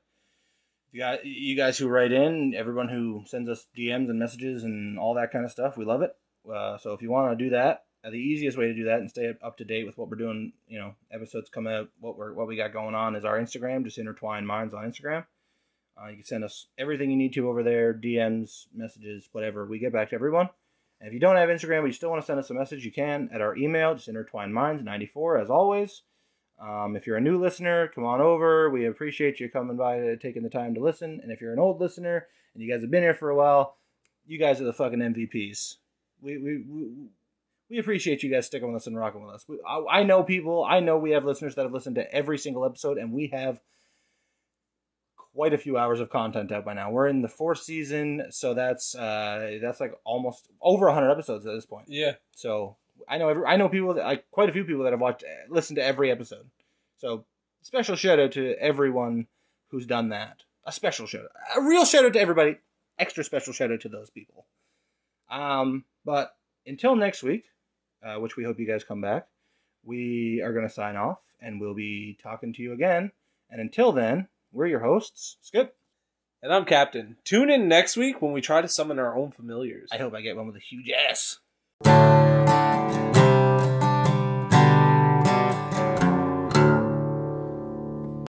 [0.92, 4.98] you guys, you guys who write in, everyone who sends us DMs and messages and
[4.98, 5.78] all that kind of stuff.
[5.78, 6.16] We love it.
[6.52, 9.10] Uh, so if you want to do that, the easiest way to do that and
[9.10, 12.34] stay up to date with what we're doing, you know, episodes come out, what we're
[12.34, 13.84] what we got going on is our Instagram.
[13.84, 15.26] Just intertwine minds on Instagram.
[16.02, 19.66] Uh, you can send us everything you need to over there, DMs, messages, whatever.
[19.66, 20.50] We get back to everyone.
[21.00, 22.86] And if you don't have Instagram, but you still want to send us a message,
[22.86, 26.04] you can at our email, just intertwineminds94 as always.
[26.62, 28.70] Um, if you're a new listener, come on over.
[28.70, 31.20] We appreciate you coming by, uh, taking the time to listen.
[31.22, 33.78] And if you're an old listener and you guys have been here for a while,
[34.28, 35.78] you guys are the fucking MVPs.
[36.22, 36.88] We we we,
[37.72, 39.46] we appreciate you guys sticking with us and rocking with us.
[39.48, 40.64] We, I, I know people.
[40.64, 43.62] I know we have listeners that have listened to every single episode, and we have
[45.16, 46.92] quite a few hours of content out by now.
[46.92, 51.54] We're in the fourth season, so that's uh that's like almost over 100 episodes at
[51.54, 51.86] this point.
[51.88, 52.16] Yeah.
[52.36, 52.76] So
[53.08, 55.24] I know every, I know people that like quite a few people that have watched
[55.50, 56.50] listened to every episode.
[56.98, 57.24] So
[57.62, 59.28] special shout out to everyone
[59.70, 60.44] who's done that.
[60.66, 61.58] A special shout out.
[61.58, 62.58] A real shout out to everybody.
[63.00, 64.46] Extra special shout out to those people.
[65.30, 66.36] Um, but
[66.68, 67.46] until next week,
[68.04, 69.28] uh, which we hope you guys come back,
[69.84, 73.12] we are going to sign off and we'll be talking to you again.
[73.50, 75.76] And until then, we're your hosts, Skip.
[76.44, 77.18] And I'm Captain.
[77.24, 79.90] Tune in next week when we try to summon our own familiars.
[79.92, 81.40] I hope I get one with a huge ass.